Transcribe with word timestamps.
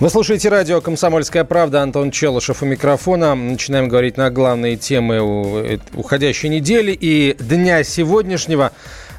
Вы 0.00 0.08
слушаете 0.08 0.48
радио 0.48 0.80
«Комсомольская 0.80 1.44
правда». 1.44 1.82
Антон 1.82 2.10
Челышев 2.10 2.62
у 2.62 2.64
микрофона. 2.64 3.34
Начинаем 3.34 3.86
говорить 3.86 4.16
на 4.16 4.30
главные 4.30 4.78
темы 4.78 5.16
э, 5.16 5.78
уходящей 5.92 6.48
недели 6.48 6.96
и 6.98 7.36
дня 7.38 7.84
сегодняшнего. 7.84 8.72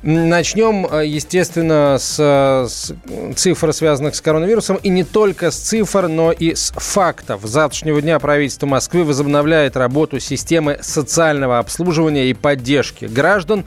Начнем, 0.04 0.88
э, 0.92 1.06
естественно, 1.06 1.98
с, 2.00 2.18
с 2.18 2.94
цифр, 3.36 3.72
связанных 3.72 4.16
с 4.16 4.22
коронавирусом. 4.22 4.78
И 4.78 4.90
не 4.90 5.04
только 5.04 5.52
с 5.52 5.56
цифр, 5.58 6.08
но 6.08 6.32
и 6.32 6.56
с 6.56 6.74
фактов. 6.76 7.42
С 7.44 7.50
завтрашнего 7.50 8.02
дня 8.02 8.18
правительство 8.20 8.66
Москвы 8.66 9.04
возобновляет 9.04 9.78
работу 9.78 10.20
системы 10.20 10.80
социального 10.82 11.60
обслуживания 11.60 12.30
и 12.30 12.34
поддержки 12.34 13.06
граждан 13.06 13.66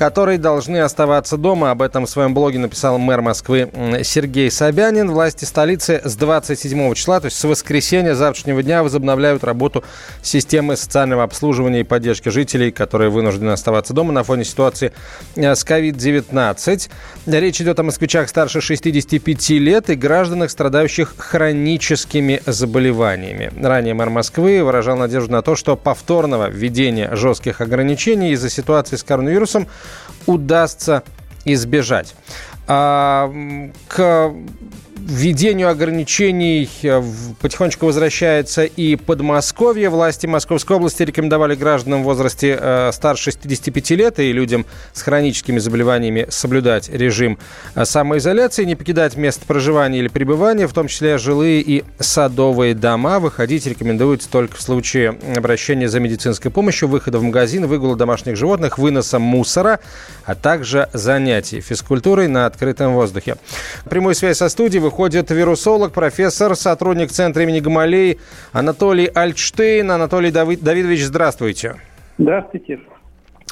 которые 0.00 0.38
должны 0.38 0.78
оставаться 0.78 1.36
дома. 1.36 1.70
Об 1.70 1.82
этом 1.82 2.06
в 2.06 2.10
своем 2.10 2.32
блоге 2.32 2.58
написал 2.58 2.96
мэр 2.96 3.20
Москвы 3.20 3.70
Сергей 4.02 4.50
Собянин. 4.50 5.10
Власти 5.10 5.44
столицы 5.44 6.00
с 6.02 6.16
27 6.16 6.94
числа, 6.94 7.20
то 7.20 7.26
есть 7.26 7.36
с 7.36 7.44
воскресенья 7.44 8.14
завтрашнего 8.14 8.62
дня, 8.62 8.82
возобновляют 8.82 9.44
работу 9.44 9.84
системы 10.22 10.78
социального 10.78 11.22
обслуживания 11.22 11.80
и 11.80 11.84
поддержки 11.84 12.30
жителей, 12.30 12.70
которые 12.70 13.10
вынуждены 13.10 13.50
оставаться 13.50 13.92
дома 13.92 14.10
на 14.10 14.22
фоне 14.22 14.44
ситуации 14.44 14.92
э, 15.36 15.54
с 15.54 15.64
COVID-19. 15.70 16.90
Речь 17.26 17.60
идет 17.60 17.78
о 17.78 17.82
москвичах 17.84 18.28
старше 18.28 18.60
65 18.60 19.50
лет 19.50 19.90
и 19.90 19.94
гражданах, 19.94 20.50
страдающих 20.50 21.14
хроническими 21.16 22.42
заболеваниями. 22.44 23.52
Ранее 23.62 23.94
мэр 23.94 24.10
Москвы 24.10 24.64
выражал 24.64 24.96
надежду 24.96 25.32
на 25.32 25.42
то, 25.42 25.54
что 25.54 25.76
повторного 25.76 26.50
введения 26.50 27.14
жестких 27.14 27.60
ограничений 27.60 28.32
из-за 28.32 28.50
ситуации 28.50 28.96
с 28.96 29.04
коронавирусом 29.04 29.68
удастся 30.26 31.04
избежать. 31.44 32.14
А, 32.66 33.32
к 33.88 34.32
введению 35.06 35.68
ограничений 35.68 36.68
э, 36.82 37.02
потихонечку 37.40 37.86
возвращается 37.86 38.64
и 38.64 38.96
Подмосковье. 38.96 39.88
Власти 39.88 40.26
Московской 40.26 40.76
области 40.76 41.02
рекомендовали 41.02 41.54
гражданам 41.54 42.02
в 42.02 42.04
возрасте 42.04 42.58
э, 42.60 42.90
старше 42.92 43.24
65 43.24 43.90
лет 43.90 44.18
и 44.18 44.32
людям 44.32 44.66
с 44.92 45.02
хроническими 45.02 45.58
заболеваниями 45.58 46.26
соблюдать 46.28 46.88
режим 46.88 47.38
э, 47.74 47.84
самоизоляции, 47.84 48.64
не 48.64 48.76
покидать 48.76 49.16
место 49.16 49.46
проживания 49.46 50.00
или 50.00 50.08
пребывания, 50.08 50.66
в 50.66 50.72
том 50.72 50.88
числе 50.88 51.18
жилые 51.18 51.62
и 51.62 51.84
садовые 51.98 52.74
дома. 52.74 53.20
Выходить 53.20 53.66
рекомендуется 53.66 54.28
только 54.30 54.56
в 54.56 54.62
случае 54.62 55.18
обращения 55.36 55.88
за 55.88 56.00
медицинской 56.00 56.50
помощью, 56.50 56.88
выхода 56.88 57.18
в 57.18 57.22
магазин, 57.22 57.66
выгула 57.66 57.96
домашних 57.96 58.36
животных, 58.36 58.78
выноса 58.78 59.18
мусора, 59.18 59.80
а 60.24 60.34
также 60.34 60.88
занятий 60.92 61.60
физкультурой 61.60 62.28
на 62.28 62.46
открытом 62.46 62.94
воздухе. 62.94 63.36
Прямую 63.88 64.14
связь 64.14 64.38
со 64.38 64.48
студией 64.48 64.80
выходит 64.90 65.30
вирусолог, 65.30 65.92
профессор, 65.92 66.56
сотрудник 66.56 67.12
Центра 67.12 67.44
имени 67.44 67.60
Гамалей 67.60 68.18
Анатолий 68.52 69.06
Альтштейн. 69.06 69.88
Анатолий 69.88 70.32
Давид, 70.32 70.62
Давидович, 70.62 71.04
здравствуйте. 71.04 71.76
Здравствуйте. 72.18 72.80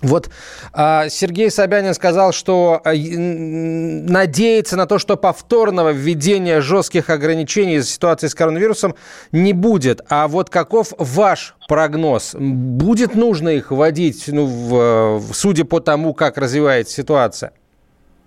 Вот 0.03 0.31
а, 0.73 1.09
Сергей 1.09 1.49
Собянин 1.53 1.95
сказал, 1.95 2.33
что 2.33 2.81
а, 2.85 2.93
надеется 2.93 4.77
на 4.77 4.87
то, 4.87 4.99
что 4.99 5.17
повторного 5.17 5.93
введения 5.93 6.61
жестких 6.61 7.09
ограничений 7.09 7.77
из-за 7.77 7.93
ситуации 7.93 8.27
с 8.27 8.35
коронавирусом 8.35 8.97
не 9.31 9.53
будет. 9.53 10.01
А 10.09 10.27
вот 10.27 10.51
каков 10.51 10.93
ваш 10.99 11.55
прогноз? 11.69 12.35
Будет 12.37 13.15
нужно 13.15 13.51
их 13.51 13.71
вводить, 13.71 14.25
ну, 14.27 14.47
в, 14.47 15.23
судя 15.33 15.65
по 15.65 15.79
тому, 15.79 16.15
как 16.15 16.37
развивается 16.37 16.95
ситуация? 16.95 17.53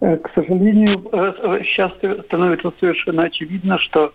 Э, 0.02 0.18
к 0.18 0.32
сожалению, 0.34 1.08
э, 1.12 1.62
сейчас 1.64 1.92
становится 2.26 2.74
совершенно 2.80 3.24
очевидно, 3.24 3.78
что 3.78 4.14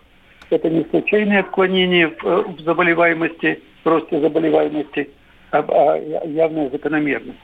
это 0.49 0.69
не 0.69 0.83
случайное 0.89 1.39
отклонение 1.39 2.09
в 2.09 2.25
э, 2.25 2.43
заболеваемости, 2.59 3.61
в 3.83 3.87
росте 3.87 4.19
заболеваемости, 4.19 5.09
а, 5.51 5.59
а 5.59 5.97
явная 6.27 6.69
закономерность. 6.69 7.39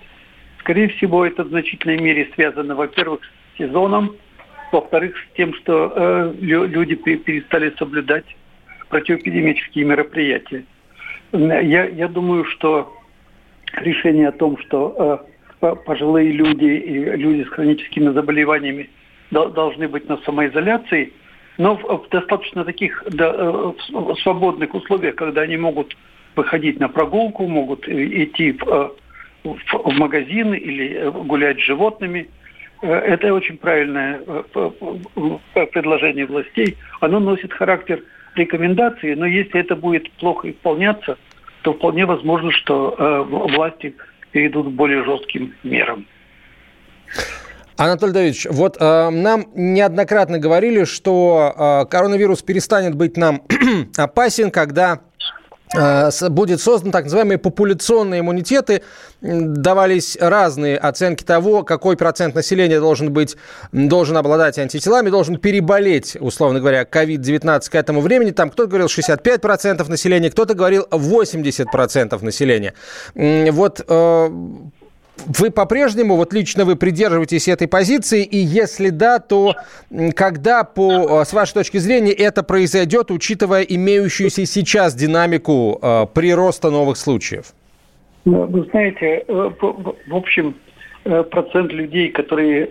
Скорее 0.59 0.89
всего, 0.89 1.25
это 1.25 1.45
в 1.45 1.49
значительной 1.49 1.97
мере 1.97 2.29
связано, 2.35 2.75
во-первых, 2.75 3.21
с 3.23 3.57
сезоном, 3.57 4.17
во-вторых, 4.73 5.15
с 5.17 5.37
тем, 5.37 5.53
что 5.53 6.33
люди 6.39 6.95
перестали 6.95 7.73
соблюдать 7.77 8.25
противоэпидемические 8.89 9.85
мероприятия. 9.85 10.63
Я, 11.31 11.85
я 11.85 12.07
думаю, 12.07 12.45
что 12.45 12.93
решение 13.75 14.29
о 14.29 14.31
том, 14.31 14.57
что 14.57 15.27
пожилые 15.71 16.31
люди 16.31 16.65
и 16.65 16.99
люди 17.15 17.43
с 17.43 17.49
хроническими 17.49 18.09
заболеваниями 18.09 18.89
должны 19.31 19.87
быть 19.87 20.07
на 20.09 20.17
самоизоляции, 20.17 21.13
но 21.57 21.75
в, 21.75 22.07
достаточно 22.09 22.65
таких 22.65 23.03
э, 23.03 23.73
свободных 24.21 24.73
условиях, 24.73 25.15
когда 25.15 25.41
они 25.41 25.57
могут 25.57 25.95
выходить 26.35 26.79
на 26.79 26.89
прогулку, 26.89 27.47
могут 27.47 27.87
идти 27.87 28.53
в, 28.53 28.67
э, 28.67 28.89
в, 29.43 29.57
в 29.71 29.93
магазин 29.97 30.53
или 30.53 30.93
э, 30.93 31.11
гулять 31.11 31.59
с 31.59 31.63
животными. 31.63 32.29
Это 32.81 33.33
очень 33.33 33.55
правильное 33.55 34.19
предложение 35.71 36.25
властей. 36.25 36.75
Оно 36.99 37.21
носит 37.21 37.53
характер 37.53 38.03
рекомендации, 38.35 39.13
но 39.13 39.25
если 39.25 39.61
это 39.61 39.77
будет 39.77 40.11
плохо 40.13 40.51
исполняться, 40.51 41.17
то 41.61 41.71
вполне 41.71 42.05
возможно, 42.05 42.51
что 42.51 43.25
власти 43.29 43.95
перейдут 44.33 44.67
к 44.67 44.71
более 44.71 45.05
жестким 45.05 45.53
мерам. 45.63 46.05
Анатолий 47.77 48.13
Давидович, 48.13 48.47
вот 48.51 48.77
э, 48.79 49.09
нам 49.09 49.45
неоднократно 49.55 50.37
говорили, 50.37 50.83
что 50.83 51.83
э, 51.85 51.89
коронавирус 51.89 52.41
перестанет 52.41 52.95
быть 52.95 53.17
нам 53.17 53.43
опасен, 53.97 54.51
когда 54.51 55.01
будет 56.29 56.61
создан 56.61 56.91
так 56.91 57.05
называемые 57.05 57.37
популяционные 57.37 58.19
иммунитеты. 58.21 58.81
Давались 59.21 60.17
разные 60.19 60.77
оценки 60.77 61.23
того, 61.23 61.63
какой 61.63 61.97
процент 61.97 62.35
населения 62.35 62.79
должен 62.79 63.11
быть, 63.11 63.37
должен 63.71 64.17
обладать 64.17 64.59
антителами, 64.59 65.09
должен 65.09 65.37
переболеть, 65.37 66.17
условно 66.19 66.59
говоря, 66.59 66.83
COVID-19 66.83 67.69
к 67.69 67.75
этому 67.75 68.01
времени. 68.01 68.31
Там 68.31 68.49
кто-то 68.49 68.69
говорил 68.69 68.87
65% 68.87 69.89
населения, 69.89 70.29
кто-то 70.29 70.53
говорил 70.53 70.85
80% 70.91 72.23
населения. 72.23 72.73
Вот 73.15 73.81
э, 73.87 74.29
вы 75.17 75.51
по-прежнему, 75.51 76.15
вот 76.15 76.33
лично 76.33 76.65
вы 76.65 76.75
придерживаетесь 76.75 77.47
этой 77.47 77.67
позиции, 77.67 78.23
и 78.23 78.37
если 78.37 78.89
да, 78.89 79.19
то 79.19 79.55
когда, 80.15 80.63
по, 80.63 81.21
э, 81.21 81.25
с 81.25 81.33
вашей 81.33 81.53
точки 81.53 81.77
зрения, 81.77 82.11
это 82.11 82.43
произойдет, 82.43 83.11
учитывая 83.11 83.61
имеющуюся 83.61 84.45
сейчас 84.45 84.95
динамику 84.95 85.79
э, 85.81 86.07
прироста 86.13 86.71
новых 86.71 86.97
случаев? 86.97 87.53
Ну, 88.25 88.45
вы 88.45 88.63
знаете, 88.71 89.23
э, 89.27 89.51
в 89.59 90.15
общем, 90.15 90.55
э, 91.05 91.23
процент 91.23 91.71
людей, 91.71 92.09
которые 92.09 92.69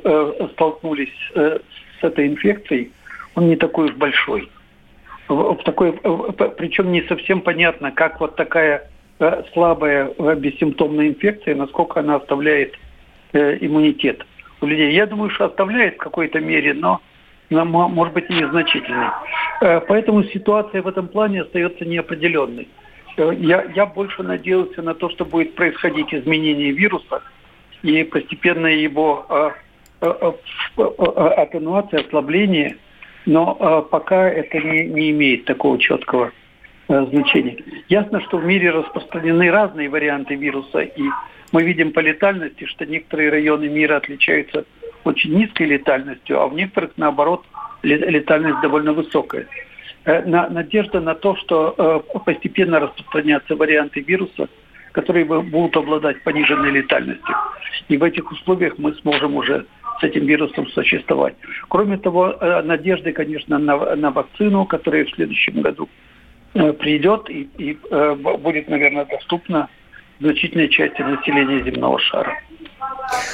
столкнулись 0.52 1.12
с 1.34 2.04
этой 2.04 2.26
инфекцией, 2.26 2.90
он 3.34 3.48
не 3.48 3.56
такой 3.56 3.86
уж 3.86 3.94
большой. 3.94 4.50
Такой, 5.64 5.92
причем 6.58 6.92
не 6.92 7.02
совсем 7.02 7.40
понятно, 7.40 7.90
как 7.90 8.20
вот 8.20 8.36
такая 8.36 8.90
слабая 9.52 10.12
э, 10.18 10.34
бессимптомная 10.36 11.08
инфекция, 11.08 11.54
насколько 11.54 12.00
она 12.00 12.16
оставляет 12.16 12.74
э, 13.32 13.58
иммунитет 13.60 14.26
у 14.60 14.66
людей. 14.66 14.92
Я 14.92 15.06
думаю, 15.06 15.30
что 15.30 15.46
оставляет 15.46 15.94
в 15.94 15.98
какой-то 15.98 16.40
мере, 16.40 16.74
но, 16.74 17.00
может 17.50 18.14
быть 18.14 18.30
и 18.30 18.34
незначительный. 18.34 19.08
Поэтому 19.60 20.24
ситуация 20.24 20.82
в 20.82 20.88
этом 20.88 21.08
плане 21.08 21.42
остается 21.42 21.84
неопределенной. 21.84 22.68
Я, 23.16 23.64
я 23.74 23.86
больше 23.86 24.22
надеялся 24.22 24.80
на 24.82 24.94
то, 24.94 25.10
что 25.10 25.24
будет 25.24 25.54
происходить 25.54 26.14
изменение 26.14 26.72
вируса 26.72 27.22
и 27.82 28.02
постепенная 28.04 28.76
его 28.76 29.52
атенуация, 30.76 32.00
ослабление, 32.00 32.76
но 33.26 33.82
пока 33.90 34.28
это 34.28 34.58
не, 34.58 34.86
не 34.86 35.10
имеет 35.10 35.44
такого 35.44 35.78
четкого 35.78 36.32
Э, 36.92 37.06
значение. 37.06 37.56
Ясно, 37.88 38.20
что 38.20 38.36
в 38.36 38.44
мире 38.44 38.70
распространены 38.70 39.50
разные 39.50 39.88
варианты 39.88 40.34
вируса, 40.34 40.80
и 40.80 41.04
мы 41.50 41.62
видим 41.62 41.90
по 41.92 42.00
летальности, 42.00 42.66
что 42.66 42.84
некоторые 42.84 43.30
районы 43.30 43.66
мира 43.70 43.96
отличаются 43.96 44.66
очень 45.02 45.32
низкой 45.32 45.68
летальностью, 45.68 46.38
а 46.38 46.48
в 46.48 46.54
некоторых, 46.54 46.90
наоборот, 46.98 47.44
летальность 47.82 48.60
довольно 48.60 48.92
высокая. 48.92 49.46
Э, 50.04 50.22
надежда 50.26 51.00
на 51.00 51.14
то, 51.14 51.34
что 51.36 51.74
э, 51.78 52.18
постепенно 52.26 52.78
распространятся 52.78 53.56
варианты 53.56 54.00
вируса, 54.00 54.50
которые 54.92 55.24
будут 55.24 55.74
обладать 55.78 56.22
пониженной 56.24 56.72
летальностью. 56.72 57.34
И 57.88 57.96
в 57.96 58.02
этих 58.02 58.30
условиях 58.30 58.74
мы 58.76 58.92
сможем 58.96 59.36
уже 59.36 59.64
с 59.98 60.02
этим 60.02 60.26
вирусом 60.26 60.66
существовать. 60.66 61.36
Кроме 61.68 61.96
того, 61.96 62.36
надежды, 62.64 63.12
конечно, 63.12 63.58
на, 63.58 63.96
на 63.96 64.10
вакцину, 64.10 64.66
которая 64.66 65.06
в 65.06 65.10
следующем 65.12 65.62
году 65.62 65.88
придет 66.52 67.30
и, 67.30 67.48
и 67.58 67.78
э, 67.90 68.14
будет, 68.14 68.68
наверное, 68.68 69.04
доступна 69.06 69.68
значительной 70.20 70.68
части 70.68 71.00
населения 71.02 71.64
земного 71.64 71.98
шара. 71.98 72.38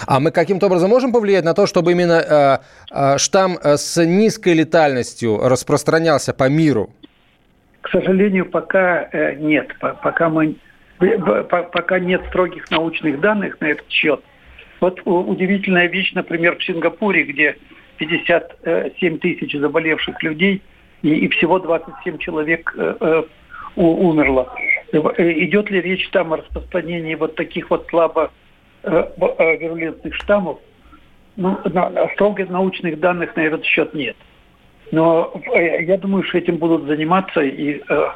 А 0.07 0.21
мы 0.21 0.31
каким-то 0.31 0.67
образом 0.67 0.91
можем 0.91 1.13
повлиять 1.13 1.45
на 1.45 1.55
то, 1.55 1.67
чтобы 1.67 1.93
именно 1.93 2.21
э, 2.21 2.59
э, 2.93 3.19
штамм 3.19 3.59
с 3.63 4.05
низкой 4.05 4.55
летальностью 4.55 5.39
распространялся 5.49 6.33
по 6.33 6.49
миру? 6.49 6.91
К 7.81 7.91
сожалению, 7.91 8.47
пока 8.47 9.09
э, 9.13 9.35
нет. 9.35 9.69
Пока 9.81 10.29
мы 10.29 10.57
пока 10.99 12.01
нет 12.01 12.23
строгих 12.29 12.69
научных 12.73 13.21
данных 13.21 13.61
на 13.61 13.67
этот 13.67 13.89
счет. 13.89 14.21
Вот 14.81 15.01
удивительная 15.05 15.87
вещь, 15.87 16.13
например, 16.13 16.57
в 16.59 16.65
Сингапуре, 16.65 17.23
где 17.23 17.57
57 17.99 19.19
тысяч 19.19 19.57
заболевших 19.57 20.21
людей 20.25 20.61
и, 21.03 21.11
и 21.11 21.29
всего 21.29 21.59
27 21.59 22.19
человек 22.19 22.75
э, 22.77 22.95
э, 23.01 23.23
умерло. 23.77 24.53
Э, 24.93 24.99
идет 25.45 25.71
ли 25.71 25.81
речь 25.81 26.09
там 26.11 26.33
о 26.33 26.39
распространении 26.39 27.15
вот 27.15 27.37
таких 27.37 27.71
вот 27.71 27.87
слабо 27.89 28.31
э, 28.83 29.05
э, 29.39 29.57
вирулентных 29.57 30.15
штаммов? 30.15 30.59
Ну, 31.37 31.57
на, 31.65 32.09
строго 32.15 32.45
научных 32.47 32.99
данных 32.99 33.37
на 33.37 33.41
этот 33.41 33.65
счет 33.65 33.95
нет. 33.95 34.17
Но 34.91 35.33
э, 35.55 35.85
я 35.85 35.99
думаю, 35.99 36.25
что 36.25 36.39
этим 36.39 36.57
будут 36.57 36.87
заниматься 36.87 37.41
и 37.41 37.81
э, 37.89 38.09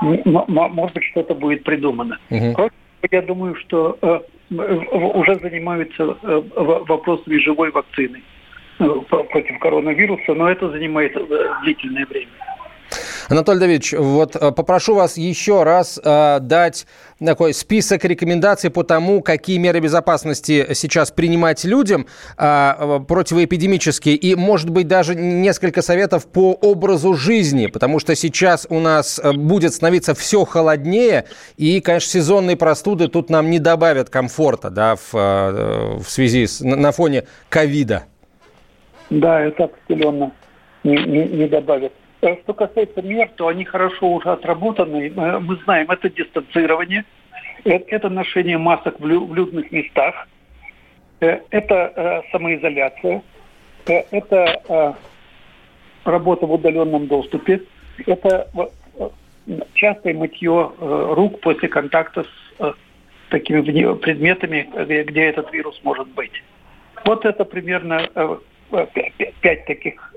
может 0.00 0.94
быть, 0.94 1.04
что-то 1.04 1.34
будет 1.34 1.62
придумано. 1.62 2.18
Угу. 2.30 2.70
Я 3.10 3.22
думаю, 3.22 3.54
что 3.56 3.96
э, 4.02 4.20
уже 4.50 5.36
занимаются 5.36 6.16
э, 6.22 6.42
вопросами 6.56 7.38
живой 7.38 7.70
вакцины 7.70 8.18
э, 8.18 8.33
против 8.78 9.58
коронавируса, 9.60 10.34
но 10.34 10.50
это 10.50 10.70
занимает 10.70 11.12
длительное 11.62 12.06
время. 12.06 12.28
Анатолий 13.28 13.60
Давидович, 13.60 13.94
вот 13.94 14.36
э, 14.36 14.52
попрошу 14.52 14.94
вас 14.94 15.16
еще 15.16 15.62
раз 15.62 15.98
э, 16.02 16.38
дать 16.40 16.86
такой 17.24 17.54
список 17.54 18.04
рекомендаций 18.04 18.70
по 18.70 18.82
тому, 18.82 19.22
какие 19.22 19.58
меры 19.58 19.80
безопасности 19.80 20.66
сейчас 20.74 21.10
принимать 21.10 21.64
людям 21.64 22.06
э, 22.36 23.00
противоэпидемические, 23.08 24.16
и, 24.16 24.34
может 24.34 24.70
быть, 24.70 24.88
даже 24.88 25.14
несколько 25.14 25.80
советов 25.82 26.26
по 26.26 26.52
образу 26.52 27.14
жизни, 27.14 27.66
потому 27.66 27.98
что 27.98 28.14
сейчас 28.14 28.66
у 28.68 28.80
нас 28.80 29.18
э, 29.22 29.32
будет 29.32 29.72
становиться 29.74 30.14
все 30.14 30.44
холоднее, 30.44 31.24
и, 31.56 31.80
конечно, 31.80 32.10
сезонные 32.10 32.56
простуды 32.56 33.08
тут 33.08 33.30
нам 33.30 33.50
не 33.50 33.58
добавят 33.58 34.10
комфорта, 34.10 34.70
да, 34.70 34.96
в, 34.96 35.14
э, 35.14 35.98
в 35.98 36.08
связи 36.08 36.46
с, 36.46 36.60
на 36.60 36.92
фоне 36.92 37.24
ковида. 37.48 38.04
Да, 39.10 39.40
это 39.40 39.64
определенно 39.64 40.32
не, 40.82 40.96
не, 40.96 41.24
не 41.24 41.46
добавит. 41.46 41.92
Э, 42.24 42.36
что 42.42 42.54
касается 42.54 43.02
мер, 43.02 43.28
то 43.36 43.48
они 43.48 43.64
хорошо 43.64 44.08
уже 44.08 44.30
отработаны. 44.30 45.12
Мы 45.14 45.56
знаем, 45.64 45.90
это 45.90 46.08
дистанцирование, 46.08 47.04
э, 47.64 47.70
это 47.88 48.08
ношение 48.08 48.56
масок 48.56 48.98
в 48.98 49.06
людных 49.06 49.70
местах, 49.70 50.26
э, 51.20 51.40
это 51.50 52.24
самоизоляция, 52.32 53.22
это 53.86 54.96
работа 56.04 56.46
в 56.46 56.52
удаленном 56.52 57.06
доступе, 57.06 57.60
это 58.06 58.48
частое 59.74 60.14
мытье 60.14 60.72
рук 60.78 61.40
после 61.40 61.68
контакта 61.68 62.24
с 62.58 62.74
такими 63.28 63.60
предметами, 63.96 64.70
где 65.04 65.24
этот 65.24 65.52
вирус 65.52 65.78
может 65.82 66.08
быть. 66.08 66.42
Вот 67.04 67.26
это 67.26 67.44
примерно 67.44 68.08
пять 69.40 69.64
таких 69.66 70.14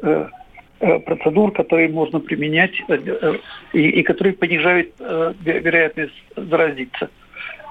Э, 0.79 0.99
процедур, 0.99 1.51
которые 1.53 1.89
можно 1.89 2.19
применять 2.19 2.79
э, 2.87 2.99
э, 3.03 3.37
и, 3.73 3.89
и 3.89 4.03
которые 4.03 4.33
понижают 4.33 4.93
вероятность 4.99 6.13
заразиться. 6.35 7.09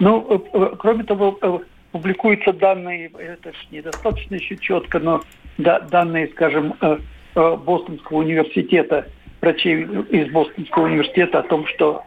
Но, 0.00 0.22
кроме 0.80 1.04
того, 1.04 1.38
публикуются 1.92 2.52
данные, 2.52 3.12
это 3.16 3.52
недостаточно 3.70 4.34
еще 4.34 4.56
четко, 4.56 4.98
но 4.98 5.22
данные, 5.56 6.28
скажем, 6.28 6.74
Бостонского 7.34 8.18
университета, 8.18 9.06
врачей 9.40 9.84
из 10.10 10.28
Бостонского 10.32 10.86
университета 10.86 11.38
о 11.38 11.42
том, 11.44 11.66
что 11.68 12.02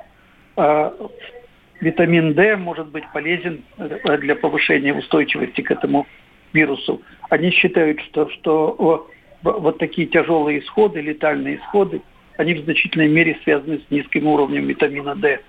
витамин 1.79 2.33
D 2.33 2.57
может 2.57 2.89
быть 2.89 3.05
полезен 3.13 3.63
для 3.77 4.35
повышения 4.35 4.93
устойчивости 4.93 5.61
к 5.61 5.71
этому 5.71 6.05
вирусу. 6.53 7.01
Они 7.29 7.51
считают, 7.51 7.99
что, 8.01 8.29
что 8.29 9.07
вот 9.43 9.77
такие 9.77 10.07
тяжелые 10.07 10.59
исходы, 10.59 11.01
летальные 11.01 11.57
исходы, 11.57 12.01
они 12.37 12.53
в 12.53 12.63
значительной 12.63 13.09
мере 13.09 13.37
связаны 13.43 13.79
с 13.79 13.91
низким 13.91 14.27
уровнем 14.27 14.67
витамина 14.67 15.15
D 15.15 15.39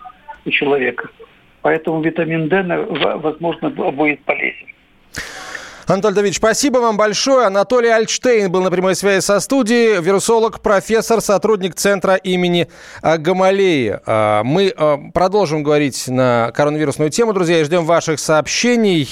у 0.44 0.50
человека. 0.50 1.08
Поэтому 1.62 2.00
витамин 2.00 2.48
D, 2.48 2.62
возможно, 3.18 3.70
будет 3.70 4.24
полезен. 4.24 4.66
Анатолий 5.86 6.14
Давидович, 6.14 6.36
спасибо 6.36 6.78
вам 6.78 6.96
большое. 6.96 7.46
Анатолий 7.46 7.88
Альтштейн 7.88 8.50
был 8.50 8.62
на 8.62 8.70
прямой 8.70 8.94
связи 8.94 9.24
со 9.24 9.40
студией, 9.40 10.00
вирусолог, 10.00 10.60
профессор, 10.62 11.20
сотрудник 11.20 11.74
центра 11.74 12.14
имени 12.14 12.68
а, 13.02 13.18
Гамалеи. 13.18 13.98
А, 14.06 14.44
мы 14.44 14.72
а, 14.76 14.98
продолжим 15.12 15.64
говорить 15.64 16.06
на 16.06 16.52
коронавирусную 16.54 17.10
тему, 17.10 17.32
друзья, 17.32 17.60
и 17.60 17.64
ждем 17.64 17.86
ваших 17.86 18.20
сообщений. 18.20 19.08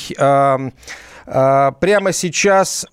Прямо 1.30 2.12
сейчас 2.12 2.86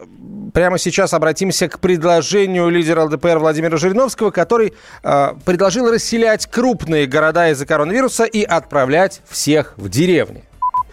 прямо 0.54 0.78
сейчас 0.78 1.14
обратимся 1.14 1.68
к 1.68 1.80
предложению 1.80 2.70
лидера 2.70 3.04
ЛДПР 3.04 3.40
Владимира 3.40 3.78
Жириновского, 3.78 4.32
который 4.32 4.74
э, 5.04 5.34
предложил 5.44 5.92
расселять 5.92 6.46
крупные 6.48 7.08
города 7.08 7.50
из-за 7.50 7.66
коронавируса 7.66 8.24
и 8.24 8.42
отправлять 8.42 9.22
всех 9.28 9.74
в 9.76 9.90
деревни. 9.90 10.46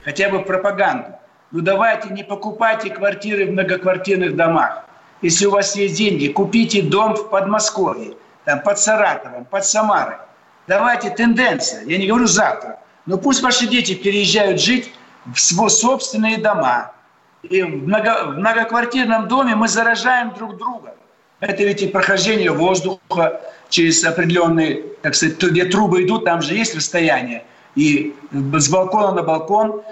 Хотя 0.04 0.30
бы 0.30 0.40
пропаганду. 0.40 1.10
Ну 1.52 1.60
давайте 1.60 2.08
не 2.08 2.24
покупайте 2.24 2.90
квартиры 2.90 3.46
в 3.46 3.52
многоквартирных 3.52 4.34
домах. 4.34 4.84
Если 5.22 5.46
у 5.46 5.52
вас 5.52 5.76
есть 5.76 5.96
деньги, 5.96 6.26
купите 6.26 6.82
дом 6.82 7.14
в 7.14 7.30
Подмосковье, 7.30 8.14
там, 8.44 8.62
под 8.62 8.80
Саратовом, 8.80 9.44
под 9.44 9.64
Самарой. 9.64 10.16
Давайте 10.66 11.10
тенденция. 11.10 11.84
Я 11.84 11.98
не 11.98 12.08
говорю 12.08 12.26
завтра. 12.26 12.80
Но 13.06 13.16
пусть 13.16 13.42
ваши 13.42 13.68
дети 13.68 13.94
переезжают 13.94 14.60
жить 14.60 14.92
в 15.32 15.38
свои 15.38 15.68
собственные 15.68 16.38
дома, 16.38 16.92
и 17.42 17.62
в, 17.62 17.86
много, 17.86 18.24
в 18.24 18.38
многоквартирном 18.38 19.28
доме 19.28 19.54
мы 19.54 19.68
заражаем 19.68 20.32
друг 20.34 20.56
друга. 20.56 20.94
Это 21.40 21.64
ведь 21.64 21.82
и 21.82 21.88
прохождение 21.88 22.52
воздуха 22.52 23.40
через 23.68 24.04
определенные, 24.04 24.82
так 25.02 25.14
сказать, 25.14 25.42
где 25.42 25.64
трубы 25.64 26.04
идут, 26.04 26.24
там 26.24 26.40
же 26.40 26.54
есть 26.54 26.74
расстояние. 26.74 27.44
И 27.74 28.14
с 28.30 28.68
балкона 28.68 29.12
на 29.12 29.22
балкон. 29.22 29.82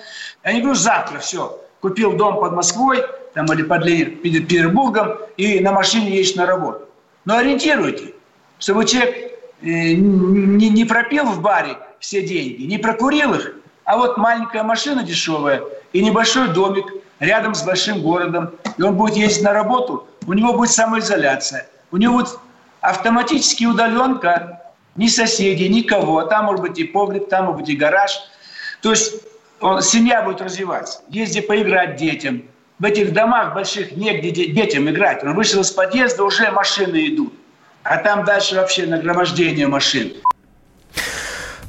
Я 0.44 0.52
не 0.52 0.60
говорю 0.60 0.76
завтра, 0.76 1.18
все, 1.18 1.58
купил 1.80 2.12
дом 2.12 2.38
под 2.38 2.52
Москвой 2.52 3.02
там, 3.34 3.46
или 3.46 3.62
под 3.62 3.84
Петербургом 3.84 5.16
и 5.36 5.60
на 5.60 5.72
машине 5.72 6.10
едешь 6.10 6.36
на 6.36 6.46
работу. 6.46 6.86
Но 7.24 7.36
ориентируйте, 7.36 8.14
чтобы 8.58 8.84
человек 8.84 9.14
э, 9.62 9.94
не, 9.94 10.68
не 10.68 10.84
пропил 10.84 11.24
в 11.24 11.40
баре 11.40 11.76
все 11.98 12.22
деньги, 12.22 12.62
не 12.62 12.78
прокурил 12.78 13.34
их, 13.34 13.54
а 13.84 13.96
вот 13.96 14.18
маленькая 14.18 14.62
машина 14.62 15.02
дешевая 15.02 15.62
и 15.92 16.02
небольшой 16.02 16.48
домик– 16.48 16.86
рядом 17.20 17.54
с 17.54 17.62
большим 17.62 18.02
городом, 18.02 18.50
и 18.76 18.82
он 18.82 18.96
будет 18.96 19.16
ездить 19.16 19.44
на 19.44 19.52
работу, 19.52 20.08
у 20.26 20.32
него 20.32 20.54
будет 20.54 20.70
самоизоляция, 20.70 21.68
у 21.92 21.96
него 21.96 22.18
будет 22.18 22.38
автоматически 22.80 23.64
удаленка, 23.66 24.62
ни 24.96 25.06
соседей, 25.06 25.68
никого, 25.68 26.18
а 26.18 26.26
там 26.26 26.46
может 26.46 26.62
быть 26.62 26.78
и 26.78 26.84
погреб, 26.84 27.28
там 27.28 27.46
может 27.46 27.60
быть 27.60 27.70
и 27.70 27.76
гараж. 27.76 28.10
То 28.82 28.90
есть 28.90 29.22
он, 29.60 29.82
семья 29.82 30.22
будет 30.22 30.40
развиваться, 30.40 31.02
есть 31.08 31.46
поиграть 31.46 31.96
детям. 31.96 32.42
В 32.78 32.84
этих 32.84 33.12
домах 33.12 33.54
больших 33.54 33.94
негде 33.94 34.30
детям 34.30 34.88
играть. 34.88 35.22
Он 35.22 35.34
вышел 35.34 35.60
из 35.60 35.70
подъезда, 35.70 36.24
уже 36.24 36.50
машины 36.50 37.08
идут. 37.08 37.34
А 37.82 37.98
там 37.98 38.24
дальше 38.24 38.54
вообще 38.56 38.86
нагромождение 38.86 39.66
машин. 39.66 40.14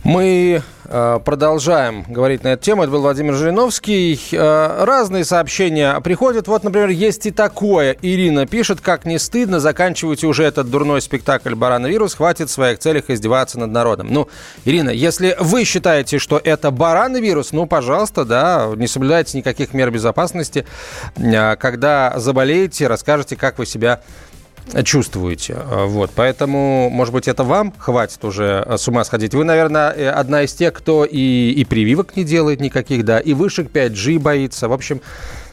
Мы 0.06 0.62
продолжаем 0.92 2.04
говорить 2.08 2.44
на 2.44 2.50
эту 2.50 2.64
тему. 2.64 2.84
Это 2.84 2.92
был 2.92 3.02
Владимир 3.02 3.34
Жириновский. 3.36 4.20
Э, 4.32 4.84
разные 4.84 5.24
сообщения 5.24 6.00
приходят. 6.02 6.48
Вот, 6.48 6.64
например, 6.64 6.90
есть 6.90 7.26
и 7.26 7.32
такое. 7.32 7.96
Ирина 8.02 8.46
пишет, 8.46 8.82
как 8.82 9.06
не 9.06 9.18
стыдно, 9.18 9.60
заканчивайте 9.60 10.28
уже 10.28 10.44
этот 10.44 10.70
дурной 10.70 11.02
спектакль 11.02 11.56
«Барановирус», 11.56 12.16
хватит 12.16 12.50
в 12.50 12.52
своих 12.52 12.80
целях 12.80 13.10
издеваться 13.10 13.60
над 13.60 13.72
народом. 13.72 14.08
Ну, 14.12 14.28
Ирина, 14.66 14.90
если 14.90 15.36
вы 15.40 15.64
считаете, 15.64 16.20
что 16.20 16.42
это 16.44 16.72
барановирус, 16.72 17.52
ну, 17.52 17.66
пожалуйста, 17.66 18.26
да, 18.26 18.72
не 18.76 18.88
соблюдайте 18.88 19.38
никаких 19.38 19.74
мер 19.74 19.92
безопасности. 19.92 20.66
Э, 21.16 21.56
когда 21.56 22.14
заболеете, 22.18 22.88
расскажете, 22.88 23.36
как 23.36 23.60
вы 23.60 23.66
себя 23.66 24.02
чувствуете. 24.84 25.58
Вот. 25.66 26.12
Поэтому, 26.16 26.90
может 26.90 27.14
быть, 27.14 27.28
это 27.28 27.44
вам 27.44 27.74
хватит 27.78 28.24
уже 28.24 28.66
с 28.78 28.88
ума 28.88 29.04
сходить. 29.04 29.34
Вы, 29.34 29.44
наверное, 29.44 30.12
одна 30.12 30.44
из 30.44 30.54
тех, 30.54 30.74
кто 30.74 31.06
и, 31.06 31.52
и 31.52 31.66
прививок 31.66 32.16
не 32.16 32.24
делает 32.24 32.60
никаких, 32.62 33.04
да, 33.06 33.20
и 33.20 33.34
вышек 33.34 33.72
5G 33.72 34.20
боится. 34.20 34.68
В 34.68 34.74
общем, 34.74 35.02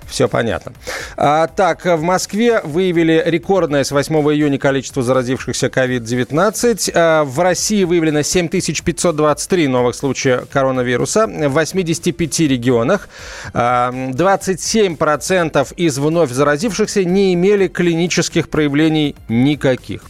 все 0.08 0.28
понятно. 0.28 0.72
А, 1.20 1.48
так, 1.48 1.84
в 1.84 2.00
Москве 2.00 2.60
выявили 2.62 3.20
рекордное 3.26 3.82
с 3.82 3.90
8 3.90 4.14
июня 4.32 4.56
количество 4.56 5.02
заразившихся 5.02 5.66
COVID-19. 5.66 6.92
А, 6.94 7.24
в 7.24 7.40
России 7.40 7.82
выявлено 7.82 8.22
7523 8.22 9.66
новых 9.66 9.96
случая 9.96 10.44
коронавируса 10.52 11.26
в 11.26 11.48
85 11.48 12.40
регионах. 12.40 13.08
А, 13.52 13.90
27% 13.90 15.74
из 15.74 15.98
вновь 15.98 16.30
заразившихся 16.30 17.02
не 17.02 17.34
имели 17.34 17.66
клинических 17.66 18.48
проявлений 18.48 19.16
никаких. 19.28 20.02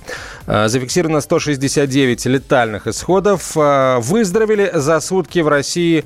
А, 0.47 0.69
зафиксировано 0.69 1.23
169 1.23 2.27
летальных 2.27 2.87
исходов. 2.87 3.53
А, 3.57 3.99
выздоровели 4.00 4.71
за 4.75 5.00
сутки 5.00 5.38
в 5.38 5.49
России 5.49 6.05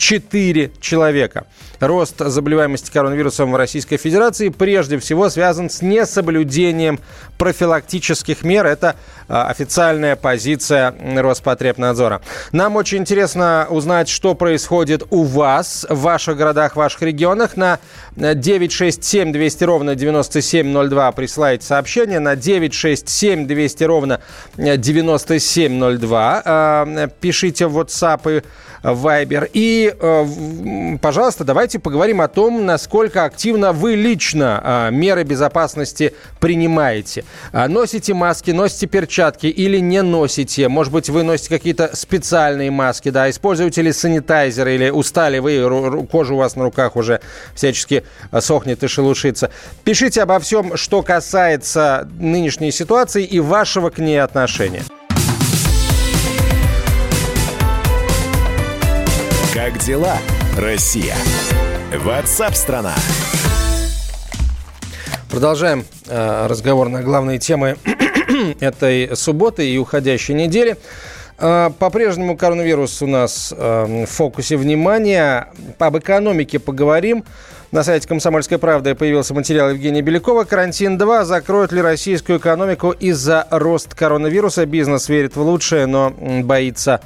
6004 0.00 0.72
человека. 0.80 1.46
Рост 1.78 2.18
заболеваемости 2.18 2.90
коронавирусом 2.90 3.52
в 3.52 3.56
Российской 3.56 3.96
Федерации 3.96 4.48
прежде 4.48 4.98
всего 4.98 5.28
связан 5.28 5.70
с 5.70 5.82
несоблюдением 5.82 7.00
профилактических 7.38 8.42
мер. 8.42 8.66
Это 8.66 8.96
а, 9.28 9.48
официальная 9.48 10.16
позиция 10.16 10.94
Роспотребнадзора. 11.16 12.22
Нам 12.52 12.76
очень 12.76 12.98
интересно 12.98 13.66
узнать, 13.70 14.08
что 14.08 14.34
происходит 14.34 15.04
у 15.10 15.22
вас 15.22 15.86
в 15.88 16.00
ваших 16.00 16.36
городах, 16.36 16.72
в 16.72 16.76
ваших 16.76 17.02
регионах. 17.02 17.56
На 17.56 17.78
967 18.16 19.32
200 19.32 19.64
ровно 19.64 19.94
9702 19.94 21.12
присылайте 21.12 21.66
сообщение. 21.66 22.18
На 22.20 22.36
967 22.36 23.46
200 23.46 23.84
ровно 23.84 24.20
9702 24.56 26.42
а, 26.44 27.08
пишите 27.20 27.66
в 27.66 27.78
WhatsApp 27.78 28.38
и 28.38 28.42
Viber. 28.82 29.48
И, 29.52 29.89
э, 29.98 30.98
пожалуйста, 31.00 31.44
давайте 31.44 31.78
поговорим 31.78 32.20
о 32.20 32.28
том, 32.28 32.66
насколько 32.66 33.24
активно 33.24 33.72
вы 33.72 33.94
лично 33.94 34.60
э, 34.62 34.90
меры 34.90 35.24
безопасности 35.24 36.14
принимаете. 36.38 37.24
А 37.52 37.68
носите 37.68 38.14
маски, 38.14 38.50
носите 38.50 38.86
перчатки 38.86 39.46
или 39.46 39.78
не 39.78 40.02
носите? 40.02 40.68
Может 40.68 40.92
быть, 40.92 41.08
вы 41.08 41.22
носите 41.22 41.50
какие-то 41.50 41.90
специальные 41.94 42.70
маски, 42.70 43.10
да? 43.10 43.28
Используете 43.30 43.82
ли 43.82 43.92
санитайзеры 43.92 44.74
или 44.74 44.90
устали 44.90 45.38
вы, 45.38 46.06
кожа 46.10 46.34
у 46.34 46.38
вас 46.38 46.56
на 46.56 46.64
руках 46.64 46.96
уже 46.96 47.20
всячески 47.54 48.04
э, 48.30 48.40
сохнет 48.40 48.82
и 48.82 48.88
шелушится? 48.88 49.50
Пишите 49.84 50.22
обо 50.22 50.38
всем, 50.38 50.76
что 50.76 51.02
касается 51.02 52.08
нынешней 52.18 52.72
ситуации 52.72 53.24
и 53.24 53.40
вашего 53.40 53.90
к 53.90 53.98
ней 53.98 54.22
отношения. 54.22 54.82
Как 59.70 59.78
дела, 59.82 60.16
Россия? 60.58 61.14
Ватсап-страна! 61.96 62.92
Продолжаем 65.30 65.84
э, 66.08 66.46
разговор 66.48 66.88
на 66.88 67.02
главные 67.02 67.38
темы 67.38 67.76
этой 68.60 69.14
субботы 69.14 69.70
и 69.70 69.78
уходящей 69.78 70.34
недели. 70.34 70.76
Э, 71.38 71.70
по-прежнему 71.78 72.36
коронавирус 72.36 73.00
у 73.02 73.06
нас 73.06 73.54
э, 73.56 74.04
в 74.06 74.10
фокусе 74.10 74.56
внимания. 74.56 75.50
Об 75.78 75.98
экономике 75.98 76.58
поговорим. 76.58 77.22
На 77.70 77.84
сайте 77.84 78.08
«Комсомольской 78.08 78.58
правды» 78.58 78.96
появился 78.96 79.34
материал 79.34 79.70
Евгения 79.70 80.02
Белякова. 80.02 80.42
Карантин 80.42 80.98
2. 80.98 81.24
Закроют 81.24 81.70
ли 81.70 81.80
российскую 81.80 82.40
экономику 82.40 82.90
из-за 82.90 83.46
роста 83.50 83.94
коронавируса? 83.94 84.66
Бизнес 84.66 85.08
верит 85.08 85.36
в 85.36 85.42
лучшее, 85.42 85.86
но 85.86 86.10
боится 86.10 87.02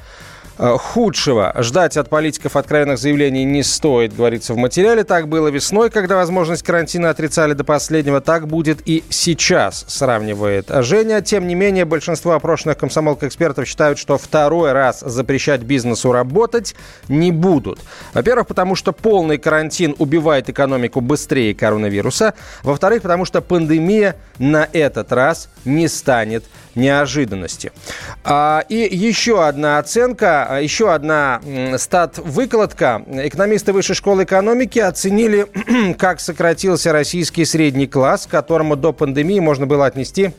худшего. 0.59 1.55
Ждать 1.59 1.97
от 1.97 2.09
политиков 2.09 2.57
откровенных 2.57 2.99
заявлений 2.99 3.45
не 3.45 3.63
стоит, 3.63 4.15
говорится 4.15 4.55
в 4.55 4.57
материале. 4.57 5.05
Так 5.05 5.29
было 5.29 5.49
весной, 5.49 5.91
когда 5.91 6.17
возможность 6.17 6.63
карантина 6.63 7.11
отрицали 7.11 7.55
до 7.55 7.65
последнего. 7.65 8.21
Так 8.21 8.47
будет 8.47 8.81
и 8.87 9.03
сейчас, 9.09 9.85
сравнивает 9.89 10.71
Женя. 10.83 11.21
Тем 11.21 11.49
не 11.49 11.55
менее, 11.55 11.85
большинство 11.85 12.33
опрошенных 12.33 12.79
комсомолок-экспертов 12.79 13.67
считают, 13.67 13.99
что 13.99 14.19
второй 14.19 14.73
раз 14.73 15.01
запрещать 15.01 15.63
бизнесу 15.63 16.13
работать 16.13 16.75
не 17.09 17.33
будут. 17.33 17.81
Во-первых, 18.13 18.47
потому 18.47 18.75
что 18.75 18.93
полный 18.93 19.39
карантин 19.39 19.95
убивает 19.99 20.49
экономику 20.49 21.01
быстрее 21.01 21.55
коронавируса. 21.55 22.35
Во-вторых, 22.63 23.03
потому 23.03 23.25
что 23.25 23.41
пандемия 23.41 24.17
на 24.39 24.69
этот 24.73 25.13
раз 25.13 25.49
не 25.65 25.89
станет 25.89 26.45
неожиданностью. 26.75 27.73
А, 28.25 28.65
и 28.69 28.97
еще 28.97 29.45
одна 29.45 29.79
оценка, 29.79 30.47
а, 30.49 30.61
еще 30.61 30.93
одна 30.93 31.41
стат-выкладка. 31.77 33.03
Экономисты 33.09 33.73
Высшей 33.73 33.95
школы 33.95 34.25
экономики 34.25 34.79
оценили, 34.79 35.47
как 35.99 36.21
сократился 36.21 36.93
российский 36.93 37.45
средний 37.45 37.87
класс, 37.87 38.27
к 38.27 38.31
которому 38.31 38.77
до 38.77 38.93
пандемии 38.93 39.41
можно 39.41 39.67
было 39.67 39.87
отнести 39.87 40.33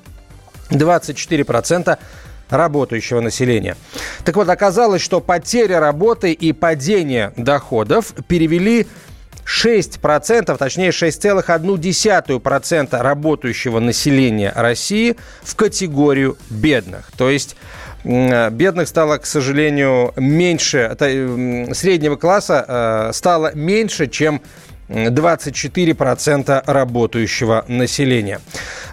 24% 0.69 1.97
работающего 2.49 3.21
населения. 3.21 3.75
Так 4.23 4.35
вот, 4.35 4.49
оказалось, 4.49 5.01
что 5.01 5.19
потеря 5.19 5.79
работы 5.79 6.31
и 6.31 6.53
падение 6.53 7.33
доходов 7.37 8.13
перевели 8.27 8.87
6%, 9.45 10.57
точнее 10.57 10.89
6,1% 10.89 13.01
работающего 13.01 13.79
населения 13.79 14.51
России 14.55 15.15
в 15.43 15.55
категорию 15.55 16.37
бедных. 16.49 17.11
То 17.17 17.29
есть 17.29 17.55
бедных 18.03 18.87
стало, 18.87 19.17
к 19.17 19.25
сожалению, 19.25 20.13
меньше, 20.15 20.95
среднего 20.97 22.15
класса 22.15 22.65
э, 22.67 23.11
стало 23.13 23.53
меньше, 23.55 24.07
чем 24.07 24.41
24% 24.87 26.63
работающего 26.65 27.65
населения. 27.67 28.39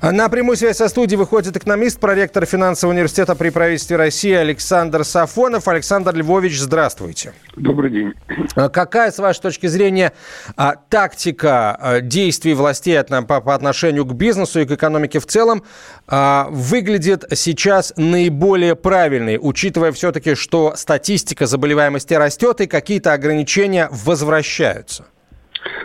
На 0.01 0.29
прямую 0.29 0.57
связь 0.57 0.79
со 0.79 0.89
студией 0.89 1.19
выходит 1.19 1.57
экономист, 1.57 2.01
проректор 2.01 2.45
финансового 2.47 2.95
университета 2.95 3.35
при 3.35 3.51
правительстве 3.51 3.97
России 3.97 4.33
Александр 4.33 5.05
Сафонов. 5.05 5.69
Александр 5.69 6.15
Львович, 6.15 6.59
здравствуйте. 6.59 7.35
Добрый 7.57 7.91
день. 7.91 8.13
А 8.55 8.69
какая, 8.69 9.11
с 9.11 9.19
вашей 9.19 9.41
точки 9.41 9.67
зрения, 9.67 10.13
а, 10.57 10.75
тактика 10.89 11.77
а, 11.79 12.01
действий 12.01 12.55
властей 12.55 13.01
по 13.03 13.55
отношению 13.55 14.05
к 14.07 14.15
бизнесу 14.15 14.61
и 14.61 14.65
к 14.65 14.73
экономике 14.73 15.21
в 15.21 15.27
целом 15.27 15.63
выглядит 16.09 17.25
сейчас 17.35 17.93
наиболее 17.97 18.77
правильной, 18.77 19.39
учитывая 19.41 19.93
все-таки, 19.93 20.35
что 20.35 20.75
статистика 20.77 21.47
заболеваемости 21.47 22.15
растет 22.15 22.61
и 22.61 22.67
какие-то 22.67 23.13
ограничения 23.13 23.89
возвращаются? 23.91 25.07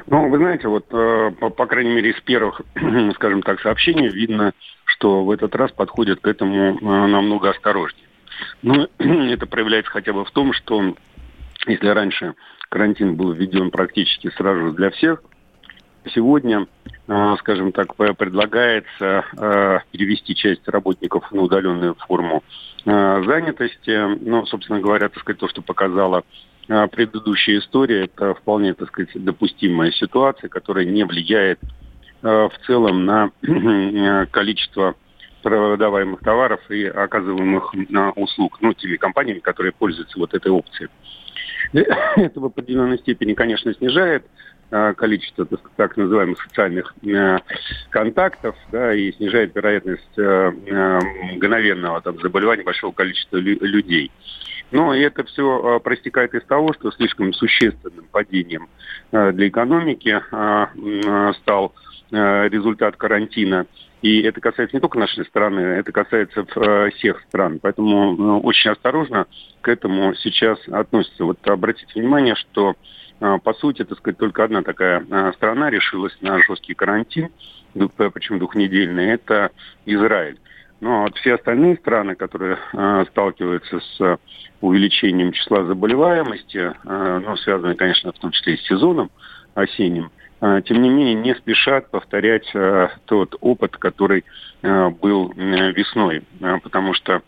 Ну, 0.07 0.29
вы 0.29 0.37
знаете, 0.37 0.67
вот, 0.67 0.85
э, 0.91 1.31
по, 1.39 1.49
по 1.49 1.65
крайней 1.65 1.93
мере, 1.93 2.11
из 2.11 2.21
первых, 2.21 2.61
скажем 3.15 3.41
так, 3.41 3.59
сообщений 3.61 4.07
видно, 4.07 4.53
что 4.85 5.23
в 5.23 5.31
этот 5.31 5.55
раз 5.55 5.71
подходят 5.71 6.19
к 6.21 6.27
этому 6.27 6.77
э, 6.77 7.07
намного 7.07 7.49
осторожнее. 7.49 8.07
Но 8.61 8.87
это 8.97 9.45
проявляется 9.45 9.91
хотя 9.91 10.13
бы 10.13 10.25
в 10.25 10.31
том, 10.31 10.53
что 10.53 10.95
если 11.67 11.87
раньше 11.87 12.35
карантин 12.69 13.15
был 13.15 13.33
введен 13.33 13.71
практически 13.71 14.29
сразу 14.31 14.71
для 14.71 14.89
всех, 14.91 15.21
сегодня, 16.13 16.67
э, 17.07 17.35
скажем 17.39 17.71
так, 17.71 17.95
предлагается 17.95 19.25
перевести 19.91 20.35
часть 20.35 20.67
работников 20.67 21.31
на 21.31 21.41
удаленную 21.41 21.95
форму 21.95 22.43
занятости. 22.85 24.23
Ну, 24.23 24.45
собственно 24.45 24.79
говоря, 24.79 25.09
так 25.09 25.19
сказать, 25.19 25.39
то, 25.39 25.49
что 25.49 25.61
показала 25.61 26.23
предыдущая 26.67 27.59
история, 27.59 28.05
это 28.05 28.33
вполне, 28.33 28.73
так 28.73 28.89
сказать, 28.89 29.09
допустимая 29.15 29.91
ситуация, 29.91 30.49
которая 30.49 30.85
не 30.85 31.05
влияет 31.05 31.59
а, 32.21 32.49
в 32.49 32.57
целом 32.65 33.05
на 33.05 33.31
количество 34.31 34.95
продаваемых 35.43 36.19
товаров 36.21 36.59
и 36.69 36.85
оказываемых 36.85 37.73
услуг, 38.15 38.57
ну, 38.61 38.73
теми 38.73 38.97
компаниями, 38.97 39.39
которые 39.39 39.71
пользуются 39.71 40.19
вот 40.19 40.33
этой 40.33 40.51
опцией. 40.51 40.89
Это 41.73 42.39
в 42.39 42.45
определенной 42.45 42.97
степени, 42.99 43.33
конечно, 43.33 43.73
снижает 43.73 44.25
а, 44.25 44.29
количество 44.69 45.45
так, 45.75 45.95
называемых 45.97 46.41
социальных 46.41 46.93
контактов 47.89 48.55
да, 48.71 48.93
и 48.93 49.11
снижает 49.13 49.55
вероятность 49.55 50.17
мгновенного 50.17 52.01
там, 52.01 52.19
заболевания 52.19 52.63
большого 52.63 52.91
количества 52.91 53.37
людей. 53.37 54.11
Но 54.71 54.93
это 54.93 55.23
все 55.23 55.79
проистекает 55.81 56.33
из 56.33 56.43
того, 56.43 56.73
что 56.73 56.91
слишком 56.91 57.31
существенным 57.31 58.05
падением 58.11 58.67
для 59.11 59.47
экономики 59.47 60.21
стал 61.41 61.73
результат 62.11 62.97
карантина. 62.97 63.65
И 64.01 64.21
это 64.21 64.39
касается 64.41 64.75
не 64.75 64.81
только 64.81 64.99
нашей 64.99 65.25
страны, 65.25 65.59
это 65.59 65.91
касается 65.91 66.45
всех 66.91 67.21
стран. 67.21 67.59
Поэтому 67.61 68.41
очень 68.41 68.71
осторожно 68.71 69.25
к 69.61 69.69
этому 69.69 70.13
сейчас 70.15 70.59
относятся. 70.67 71.23
Вот 71.25 71.39
обратите 71.47 71.99
внимание, 71.99 72.35
что 72.35 72.75
по 73.19 73.53
сути, 73.53 73.83
так 73.83 73.97
сказать, 73.97 74.17
только 74.17 74.43
одна 74.43 74.61
такая 74.61 75.03
страна 75.33 75.69
решилась 75.69 76.15
на 76.21 76.39
жесткий 76.43 76.73
карантин, 76.73 77.29
причем 77.73 78.39
двухнедельный, 78.39 79.07
это 79.11 79.51
Израиль. 79.85 80.37
Ну, 80.79 80.93
а 80.93 81.01
вот 81.03 81.17
все 81.17 81.35
остальные 81.35 81.77
страны, 81.77 82.15
которые 82.15 82.59
э, 82.73 83.05
сталкиваются 83.09 83.79
с 83.79 84.19
увеличением 84.61 85.31
числа 85.31 85.63
заболеваемости, 85.63 86.57
э, 86.57 87.21
ну, 87.25 87.35
связанные, 87.37 87.75
конечно, 87.75 88.11
в 88.11 88.19
том 88.19 88.31
числе 88.31 88.53
и 88.53 88.57
с 88.57 88.67
сезоном 88.67 89.09
осенним, 89.55 90.11
э, 90.41 90.61
тем 90.65 90.81
не 90.83 90.89
менее 90.89 91.15
не 91.15 91.33
спешат 91.33 91.89
повторять 91.89 92.47
э, 92.53 92.89
тот 93.05 93.35
опыт, 93.41 93.75
который 93.77 94.23
э, 94.61 94.89
был 94.89 95.33
э, 95.35 95.71
весной, 95.71 96.21
э, 96.41 96.57
потому 96.61 96.93
что 96.93 97.23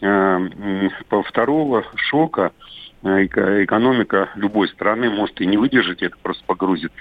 э, 0.00 0.88
по 1.08 1.22
второго 1.24 1.84
шока 1.96 2.52
э, 2.52 2.83
экономика 3.04 4.30
любой 4.34 4.68
страны 4.68 5.10
может 5.10 5.40
и 5.40 5.46
не 5.46 5.56
выдержать, 5.56 6.02
это 6.02 6.16
просто 6.22 6.42
погрузит 6.46 6.92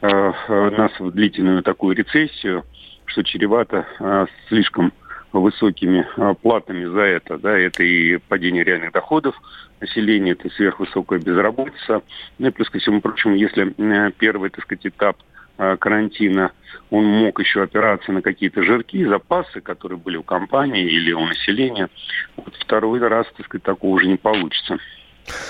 э, 0.00 0.32
нас 0.48 0.92
в 0.98 1.10
длительную 1.12 1.62
такую 1.62 1.94
рецессию, 1.94 2.64
что 3.06 3.22
чревато 3.22 3.86
э, 4.00 4.26
слишком 4.48 4.92
высокими 5.32 6.06
платами 6.42 6.84
за 6.84 7.00
это. 7.00 7.38
Да, 7.38 7.56
это 7.56 7.82
и 7.82 8.18
падение 8.18 8.64
реальных 8.64 8.92
доходов 8.92 9.34
населения, 9.80 10.32
это 10.32 10.50
сверхвысокая 10.50 11.20
безработица. 11.20 12.02
Ну 12.38 12.48
и 12.48 12.50
плюс 12.50 12.68
ко 12.68 12.78
всему 12.78 13.00
прочему, 13.00 13.34
если 13.34 13.72
первый, 14.18 14.50
так 14.50 14.64
сказать, 14.64 14.86
этап 14.86 15.16
карантина, 15.56 16.52
он 16.90 17.06
мог 17.06 17.40
еще 17.40 17.62
опираться 17.62 18.12
на 18.12 18.20
какие-то 18.20 18.62
жирки, 18.62 19.06
запасы, 19.06 19.62
которые 19.62 19.98
были 19.98 20.18
у 20.18 20.22
компании 20.22 20.84
или 20.84 21.12
у 21.12 21.26
населения. 21.26 21.88
Вот 22.36 22.54
второй 22.56 22.98
раз, 23.00 23.26
так 23.34 23.46
сказать, 23.46 23.62
такого 23.62 23.92
уже 23.92 24.08
не 24.08 24.18
получится. 24.18 24.78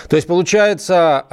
То 0.09 0.17
есть, 0.17 0.29
получается, 0.29 1.25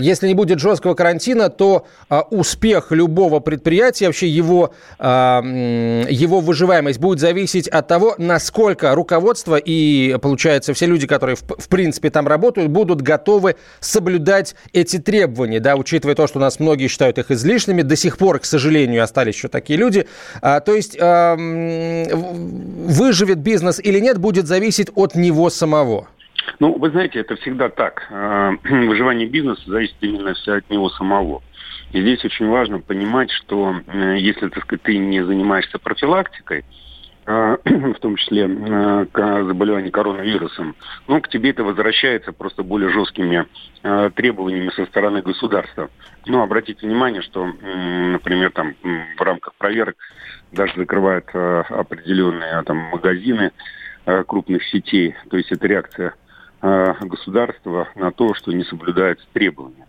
если 0.00 0.28
не 0.28 0.34
будет 0.34 0.60
жесткого 0.60 0.94
карантина, 0.94 1.48
то 1.48 1.86
а, 2.08 2.22
успех 2.30 2.92
любого 2.92 3.40
предприятия, 3.40 4.06
вообще 4.06 4.28
его, 4.28 4.72
его 5.00 6.40
выживаемость 6.40 6.98
будет 7.00 7.18
зависеть 7.18 7.68
от 7.68 7.88
того, 7.88 8.14
насколько 8.18 8.94
руководство 8.94 9.56
и, 9.56 10.16
получается, 10.22 10.72
все 10.74 10.86
люди, 10.86 11.06
которые, 11.06 11.36
в 11.36 11.68
принципе, 11.68 12.10
там 12.10 12.28
работают, 12.28 12.70
будут 12.70 13.02
готовы 13.02 13.56
соблюдать 13.80 14.54
эти 14.72 14.98
требования, 14.98 15.60
да, 15.60 15.76
учитывая 15.76 16.14
то, 16.14 16.26
что 16.26 16.38
у 16.38 16.40
нас 16.40 16.60
многие 16.60 16.88
считают 16.88 17.18
их 17.18 17.30
излишними, 17.30 17.82
до 17.82 17.96
сих 17.96 18.18
пор, 18.18 18.38
к 18.38 18.44
сожалению, 18.44 19.02
остались 19.02 19.34
еще 19.34 19.48
такие 19.48 19.78
люди. 19.78 20.06
А, 20.40 20.60
то 20.60 20.74
есть, 20.74 20.96
выживет 22.92 23.38
бизнес 23.38 23.80
или 23.80 23.98
нет, 23.98 24.18
будет 24.18 24.46
зависеть 24.46 24.88
от 24.94 25.14
него 25.14 25.50
самого. 25.50 26.08
Ну, 26.58 26.78
вы 26.78 26.90
знаете, 26.90 27.20
это 27.20 27.36
всегда 27.36 27.68
так. 27.68 28.06
А, 28.10 28.52
выживание 28.64 29.26
бизнеса 29.26 29.62
зависит 29.66 29.96
именно 30.00 30.34
все 30.34 30.54
от 30.54 30.70
него 30.70 30.88
самого. 30.90 31.42
И 31.92 32.00
здесь 32.00 32.24
очень 32.24 32.48
важно 32.48 32.80
понимать, 32.80 33.30
что 33.30 33.74
э, 33.86 34.16
если, 34.18 34.48
так 34.48 34.64
сказать, 34.64 34.82
ты 34.82 34.96
не 34.96 35.24
занимаешься 35.24 35.78
профилактикой, 35.78 36.64
а, 37.26 37.58
в 37.64 37.98
том 38.00 38.16
числе 38.16 38.48
э, 38.48 39.06
к 39.12 39.44
заболеванию 39.44 39.92
коронавирусом, 39.92 40.74
ну, 41.06 41.20
к 41.20 41.28
тебе 41.28 41.50
это 41.50 41.64
возвращается 41.64 42.32
просто 42.32 42.62
более 42.62 42.90
жесткими 42.90 43.46
э, 43.82 44.10
требованиями 44.14 44.70
со 44.70 44.86
стороны 44.86 45.22
государства. 45.22 45.90
Ну, 46.26 46.42
обратите 46.42 46.86
внимание, 46.86 47.22
что, 47.22 47.46
например, 47.46 48.52
там 48.52 48.74
в 49.18 49.20
рамках 49.20 49.54
проверок 49.54 49.96
даже 50.52 50.74
закрывают 50.76 51.26
определенные 51.34 52.62
там 52.62 52.76
магазины 52.76 53.50
крупных 54.26 54.64
сетей, 54.64 55.14
то 55.30 55.36
есть 55.36 55.50
это 55.50 55.66
реакция 55.66 56.14
Э, 56.14 56.21
государства 56.62 57.88
на 57.96 58.12
то, 58.12 58.34
что 58.34 58.52
не 58.52 58.64
соблюдаются 58.64 59.26
требования. 59.32 59.86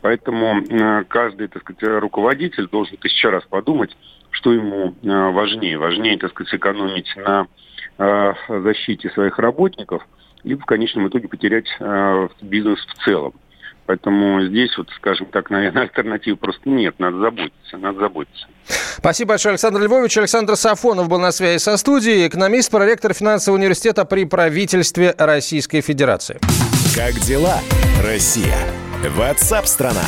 Поэтому 0.00 0.60
э, 0.60 1.04
каждый, 1.04 1.48
так 1.48 1.62
сказать, 1.62 1.82
руководитель 2.00 2.68
должен 2.68 2.96
тысячу 2.96 3.30
раз 3.30 3.44
подумать, 3.44 3.96
что 4.30 4.52
ему 4.52 4.94
э, 5.02 5.30
важнее. 5.30 5.78
Важнее, 5.78 6.18
так 6.18 6.30
сказать, 6.30 6.50
сэкономить 6.50 7.14
на 7.16 7.46
защите 8.48 9.10
своих 9.10 9.40
работников, 9.40 10.06
либо 10.44 10.62
в 10.62 10.66
конечном 10.66 11.08
итоге 11.08 11.26
потерять 11.26 11.66
бизнес 12.40 12.78
в 12.78 13.04
целом. 13.04 13.32
Поэтому 13.88 14.44
здесь, 14.44 14.76
вот, 14.76 14.90
скажем 14.96 15.28
так, 15.32 15.48
наверное, 15.48 15.84
альтернативы 15.84 16.36
просто 16.36 16.68
нет. 16.68 16.96
Надо 16.98 17.20
заботиться, 17.20 17.78
надо 17.78 18.00
заботиться. 18.00 18.46
Спасибо 18.98 19.30
большое, 19.30 19.52
Александр 19.52 19.80
Львович. 19.80 20.18
Александр 20.18 20.56
Сафонов 20.56 21.08
был 21.08 21.18
на 21.18 21.32
связи 21.32 21.56
со 21.56 21.74
студией, 21.78 22.28
экономист, 22.28 22.70
проректор 22.70 23.14
финансового 23.14 23.58
университета 23.58 24.04
при 24.04 24.26
правительстве 24.26 25.14
Российской 25.16 25.80
Федерации. 25.80 26.38
Как 26.94 27.14
дела, 27.20 27.60
Россия? 28.04 28.58
Ватсап-страна! 29.16 30.04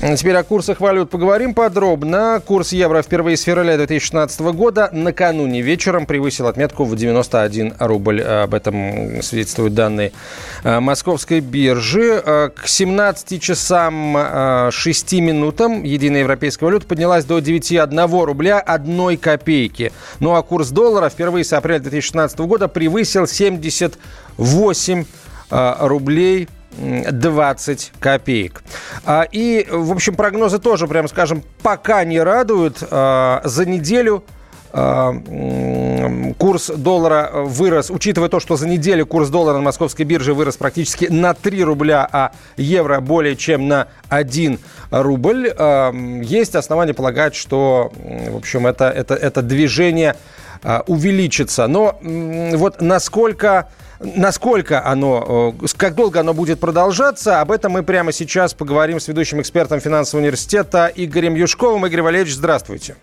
Теперь 0.00 0.36
о 0.36 0.44
курсах 0.44 0.80
валют 0.80 1.10
поговорим 1.10 1.52
подробно. 1.52 2.40
Курс 2.46 2.72
евро 2.72 3.02
впервые 3.02 3.36
с 3.36 3.42
февраля 3.42 3.76
2016 3.76 4.40
года 4.40 4.88
накануне 4.92 5.60
вечером 5.60 6.06
превысил 6.06 6.46
отметку 6.46 6.84
в 6.84 6.96
91 6.96 7.74
рубль. 7.78 8.22
Об 8.22 8.54
этом 8.54 9.20
свидетельствуют 9.20 9.74
данные 9.74 10.12
э, 10.64 10.80
московской 10.80 11.40
биржи. 11.40 12.22
Э, 12.24 12.48
к 12.48 12.66
17 12.66 13.42
часам 13.42 14.70
6 14.72 15.12
э, 15.12 15.20
минутам 15.20 15.82
единая 15.82 16.20
европейская 16.20 16.64
валюта 16.64 16.86
поднялась 16.86 17.26
до 17.26 17.38
9,1 17.38 18.24
рубля 18.24 18.58
1 18.58 19.18
копейки. 19.18 19.92
Ну 20.18 20.34
а 20.34 20.42
курс 20.42 20.70
доллара 20.70 21.10
впервые 21.10 21.44
с 21.44 21.52
апреля 21.52 21.80
2016 21.80 22.38
года 22.38 22.68
превысил 22.68 23.26
78 23.26 25.04
рублей 25.50 26.48
20 26.78 27.92
копеек. 27.98 28.62
А, 29.04 29.26
и, 29.30 29.66
в 29.70 29.92
общем, 29.92 30.14
прогнозы 30.14 30.58
тоже, 30.58 30.86
прям 30.86 31.08
скажем, 31.08 31.42
пока 31.62 32.04
не 32.04 32.20
радуют. 32.20 32.82
А, 32.90 33.42
за 33.44 33.66
неделю 33.66 34.24
а, 34.72 35.12
курс 36.38 36.68
доллара 36.68 37.30
вырос, 37.32 37.90
учитывая 37.90 38.28
то, 38.28 38.38
что 38.38 38.56
за 38.56 38.68
неделю 38.68 39.04
курс 39.04 39.28
доллара 39.28 39.56
на 39.56 39.62
московской 39.62 40.04
бирже 40.04 40.32
вырос 40.32 40.56
практически 40.56 41.06
на 41.06 41.34
3 41.34 41.64
рубля, 41.64 42.08
а 42.10 42.32
евро 42.56 43.00
более 43.00 43.36
чем 43.36 43.66
на 43.66 43.88
1 44.08 44.58
рубль, 44.90 45.52
есть 46.22 46.54
основания 46.54 46.94
полагать, 46.94 47.34
что, 47.34 47.92
в 47.94 48.36
общем, 48.36 48.66
это, 48.66 48.88
это, 48.88 49.14
это 49.14 49.42
движение 49.42 50.14
увеличится. 50.86 51.66
Но 51.66 51.98
вот 52.02 52.80
насколько 52.80 53.70
Насколько 54.02 54.86
оно, 54.86 55.54
э, 55.62 55.66
как 55.76 55.94
долго 55.94 56.20
оно 56.20 56.32
будет 56.32 56.58
продолжаться, 56.58 57.42
об 57.42 57.52
этом 57.52 57.72
мы 57.72 57.82
прямо 57.82 58.12
сейчас 58.12 58.54
поговорим 58.54 58.98
с 58.98 59.06
ведущим 59.08 59.42
экспертом 59.42 59.78
финансового 59.80 60.22
университета 60.22 60.90
Игорем 60.94 61.34
Юшковым. 61.34 61.84
Игорь 61.84 62.00
Валерьевич, 62.00 62.34
здравствуйте. 62.34 62.96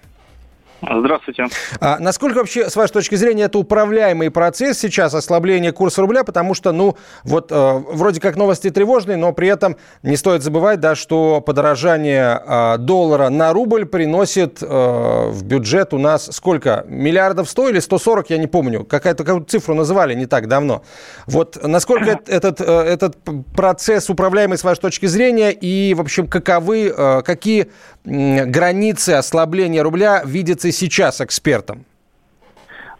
Здравствуйте. 0.82 1.48
А 1.80 1.98
насколько 2.00 2.38
вообще, 2.38 2.70
с 2.70 2.76
вашей 2.76 2.94
точки 2.94 3.16
зрения, 3.16 3.44
это 3.44 3.58
управляемый 3.58 4.30
процесс 4.30 4.78
сейчас, 4.78 5.13
ослабление 5.13 5.72
курса 5.72 6.02
рубля? 6.02 6.24
Потому 6.24 6.54
что, 6.54 6.72
ну, 6.72 6.96
вот 7.24 7.52
э, 7.52 7.82
вроде 7.92 8.22
как 8.22 8.36
новости 8.36 8.70
тревожные, 8.70 9.18
но 9.18 9.34
при 9.34 9.48
этом 9.48 9.78
не 10.04 10.16
стоит 10.16 10.44
забывать, 10.44 10.80
да, 10.80 10.96
что 10.96 11.42
подорожание 11.42 12.42
э, 12.46 12.78
доллара 12.78 13.30
на 13.30 13.54
рубль 13.54 13.86
приносит 13.86 14.62
э, 14.62 14.66
в 14.68 15.44
бюджет 15.44 15.94
у 15.94 15.98
нас 15.98 16.30
сколько? 16.32 16.86
Миллиардов 16.88 17.50
100 17.50 17.70
или 17.70 17.80
140, 17.80 18.30
я 18.30 18.38
не 18.38 18.48
помню. 18.48 18.86
Какая-то 18.86 19.24
какую 19.24 19.46
цифру 19.46 19.74
называли 19.74 20.13
не 20.13 20.28
так 20.28 20.48
давно. 20.48 20.84
Вот 21.26 21.58
насколько 21.63 22.20
этот, 22.28 22.62
э, 22.62 22.66
этот 22.66 23.18
процесс 23.56 24.10
управляемый 24.12 24.60
с 24.60 24.63
вашей 24.63 24.82
точки 24.82 25.08
зрения 25.08 25.52
и, 25.52 25.96
в 25.96 26.02
общем, 26.02 26.28
каковы, 26.28 26.94
э, 26.96 27.22
какие 27.24 27.72
границы 28.06 29.12
ослабления 29.12 29.84
рубля 29.84 30.22
видятся 30.24 30.66
сейчас 30.71 31.21
экспертам? 31.21 31.86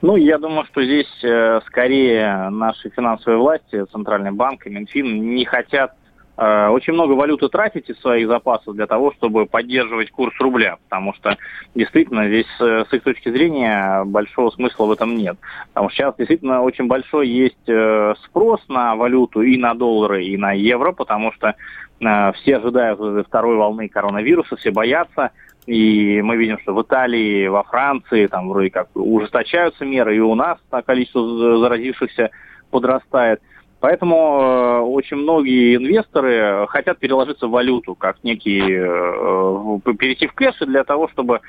Ну, 0.02 0.16
я 0.16 0.38
думаю, 0.38 0.66
что 0.66 0.84
здесь 0.84 1.10
э, 1.24 1.60
скорее 1.66 2.50
наши 2.50 2.90
финансовые 2.90 3.40
власти, 3.40 3.84
Центральный 3.92 4.32
банк 4.32 4.68
и 4.68 4.70
Минфин 4.70 5.34
не 5.34 5.44
хотят 5.44 5.96
э, 6.38 6.68
очень 6.68 6.94
много 6.94 7.14
валюты 7.14 7.50
тратить 7.50 7.90
из 7.90 8.00
своих 8.00 8.28
запасов 8.28 8.76
для 8.76 8.86
того, 8.86 9.12
чтобы 9.14 9.48
поддерживать 9.48 10.12
курс 10.12 10.36
рубля, 10.40 10.78
потому 10.88 11.16
что 11.16 11.36
действительно 11.74 12.28
здесь 12.28 12.46
э, 12.60 12.86
с 12.88 12.94
их 12.94 13.02
точки 13.02 13.30
зрения 13.30 14.04
большого 14.04 14.52
смысла 14.52 14.86
в 14.86 14.92
этом 14.92 15.16
нет. 15.16 15.38
Потому 15.70 15.90
что 15.90 15.98
сейчас 15.98 16.16
действительно 16.16 16.62
очень 16.62 16.86
большой 16.86 17.28
есть 17.28 17.68
э, 17.68 18.14
спрос 18.24 18.62
на 18.68 18.96
валюту 18.96 19.42
и 19.42 19.58
на 19.58 19.74
доллары, 19.74 20.26
и 20.26 20.38
на 20.38 20.52
евро, 20.52 20.92
потому 20.92 21.32
что 21.32 21.56
э, 22.00 22.32
все 22.34 22.58
ожидают 22.58 23.26
второй 23.26 23.56
волны 23.56 23.90
коронавируса, 23.90 24.58
все 24.58 24.70
боятся, 24.70 25.32
и 25.68 26.22
мы 26.22 26.38
видим, 26.38 26.58
что 26.60 26.74
в 26.74 26.82
Италии, 26.82 27.48
во 27.48 27.64
Франции 27.64 28.28
там 28.28 28.50
вроде 28.50 28.70
как 28.70 28.88
ужесточаются 28.96 29.84
меры, 29.86 30.16
и 30.16 30.20
у 30.20 30.34
нас 30.34 30.58
количество 30.86 31.60
заразившихся 31.60 32.32
подрастает. 32.72 33.42
Поэтому 33.80 34.16
э, 34.16 34.80
очень 34.80 35.18
многие 35.18 35.76
инвесторы 35.76 36.66
хотят 36.70 36.98
переложиться 36.98 37.48
в 37.48 37.52
валюту, 37.52 37.96
как 37.96 38.24
некий, 38.24 38.62
э, 38.62 39.94
перейти 40.00 40.26
в 40.28 40.34
кэш 40.34 40.56
для 40.62 40.84
того, 40.84 41.10
чтобы 41.10 41.42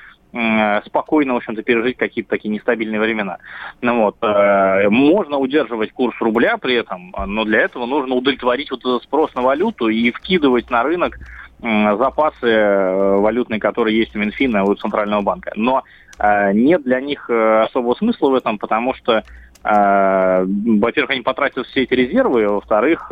спокойно, 0.84 1.32
в 1.32 1.36
общем-то, 1.38 1.62
пережить 1.62 1.96
какие-то 1.96 2.28
такие 2.28 2.50
нестабильные 2.50 3.00
времена. 3.00 3.38
Ну, 3.80 4.02
вот, 4.02 4.16
э, 4.20 4.90
можно 4.90 5.38
удерживать 5.38 5.92
курс 5.92 6.14
рубля 6.20 6.58
при 6.58 6.74
этом, 6.74 7.14
но 7.26 7.46
для 7.46 7.60
этого 7.60 7.86
нужно 7.86 8.14
удовлетворить 8.14 8.70
вот 8.70 8.80
этот 8.80 9.04
спрос 9.04 9.34
на 9.34 9.40
валюту 9.40 9.88
и 9.88 10.10
вкидывать 10.10 10.68
на 10.68 10.82
рынок 10.82 11.18
запасы 11.60 12.46
э, 12.46 13.16
валютные, 13.16 13.58
которые 13.58 13.98
есть 13.98 14.14
у 14.14 14.18
Минфина 14.18 14.64
у 14.64 14.74
Центрального 14.74 15.22
банка. 15.22 15.52
Но 15.56 15.82
э, 16.18 16.52
нет 16.52 16.82
для 16.84 17.00
них 17.00 17.28
э, 17.28 17.62
особого 17.62 17.94
смысла 17.94 18.30
в 18.30 18.34
этом, 18.34 18.58
потому 18.58 18.94
что 18.94 19.24
во-первых, 19.60 21.10
они 21.10 21.20
потратят 21.22 21.66
все 21.66 21.82
эти 21.82 21.92
резервы, 21.92 22.46
во-вторых, 22.46 23.10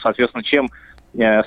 соответственно, 0.00 0.42
чем 0.42 0.70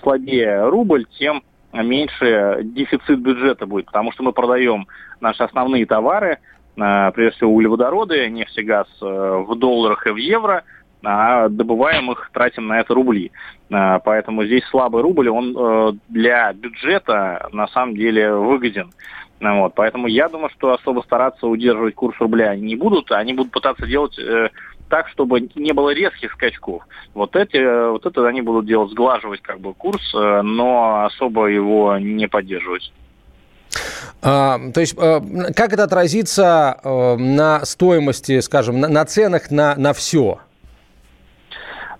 слабее 0.01 0.69
рубль, 0.69 1.07
тем 1.17 1.41
меньше 1.73 2.59
дефицит 2.61 3.19
бюджета 3.19 3.65
будет, 3.65 3.87
потому 3.87 4.11
что 4.11 4.21
мы 4.21 4.33
продаем 4.33 4.85
наши 5.19 5.41
основные 5.43 5.87
товары, 5.87 6.37
прежде 6.75 7.31
всего 7.31 7.53
углеводороды, 7.53 8.29
нефть 8.29 8.59
и 8.59 8.63
газ 8.63 8.87
в 9.01 9.55
долларах 9.55 10.05
и 10.05 10.11
в 10.11 10.17
евро, 10.17 10.63
а 11.05 11.49
добываем 11.49 12.11
их, 12.11 12.29
тратим 12.33 12.67
на 12.67 12.79
это 12.79 12.93
рубли. 12.93 13.31
Поэтому 13.69 14.45
здесь 14.45 14.63
слабый 14.65 15.01
рубль, 15.01 15.29
он 15.29 15.99
для 16.09 16.53
бюджета 16.53 17.47
на 17.51 17.67
самом 17.67 17.95
деле 17.95 18.33
выгоден. 18.33 18.91
Ну 19.39 19.61
вот, 19.61 19.73
поэтому 19.75 20.07
я 20.07 20.29
думаю, 20.29 20.49
что 20.49 20.73
особо 20.73 21.01
стараться 21.01 21.47
удерживать 21.47 21.95
курс 21.95 22.15
рубля 22.19 22.55
не 22.55 22.75
будут, 22.75 23.11
они 23.11 23.33
будут 23.33 23.51
пытаться 23.51 23.85
делать 23.85 24.17
э, 24.17 24.49
так, 24.89 25.09
чтобы 25.09 25.49
не 25.55 25.73
было 25.73 25.93
резких 25.93 26.31
скачков. 26.31 26.83
Вот 27.13 27.35
эти, 27.35 27.57
э, 27.57 27.89
вот 27.89 28.05
это 28.05 28.27
они 28.27 28.41
будут 28.41 28.65
делать, 28.65 28.91
сглаживать 28.91 29.41
как 29.41 29.59
бы 29.59 29.73
курс, 29.73 30.01
э, 30.15 30.41
но 30.41 31.05
особо 31.05 31.47
его 31.47 31.97
не 31.97 32.27
поддерживать. 32.27 32.93
А, 34.21 34.57
то 34.73 34.79
есть, 34.79 34.95
э, 34.97 35.19
как 35.53 35.73
это 35.73 35.83
отразится 35.83 36.79
э, 36.81 37.15
на 37.17 37.65
стоимости, 37.65 38.39
скажем, 38.39 38.79
на, 38.79 38.87
на 38.87 39.05
ценах 39.05 39.51
на, 39.51 39.75
на 39.75 39.93
все? 39.93 40.39